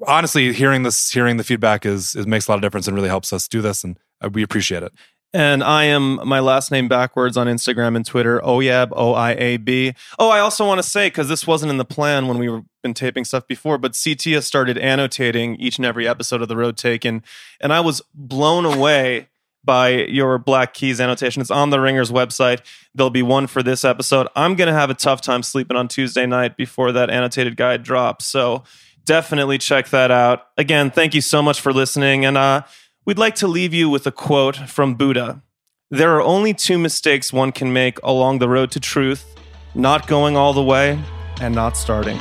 [0.07, 3.09] honestly, hearing this, hearing the feedback is, is makes a lot of difference and really
[3.09, 4.93] helps us do this, and uh, we appreciate it.
[5.34, 9.57] And I am my last name backwards on Instagram and Twitter, Oyab, O I A
[9.57, 9.93] B.
[10.18, 12.64] Oh, I also want to say, because this wasn't in the plan when we were
[12.81, 16.56] been taping stuff before, but CT has started annotating each and every episode of The
[16.56, 17.23] Road Taken.
[17.60, 19.27] And I was blown away
[19.64, 21.41] by your Black Keys annotation.
[21.41, 22.61] It's on the Ringer's website.
[22.95, 24.27] There'll be one for this episode.
[24.35, 27.84] I'm going to have a tough time sleeping on Tuesday night before that annotated guide
[27.84, 28.26] drops.
[28.26, 28.64] So
[29.06, 30.47] definitely check that out.
[30.57, 32.26] Again, thank you so much for listening.
[32.26, 32.64] And uh,
[33.10, 35.41] we'd like to leave you with a quote from Buddha
[35.90, 39.26] There are only two mistakes one can make along the road to truth
[39.73, 40.99] not going all the way
[41.41, 42.19] and not starting.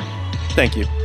[0.55, 0.98] Thank you.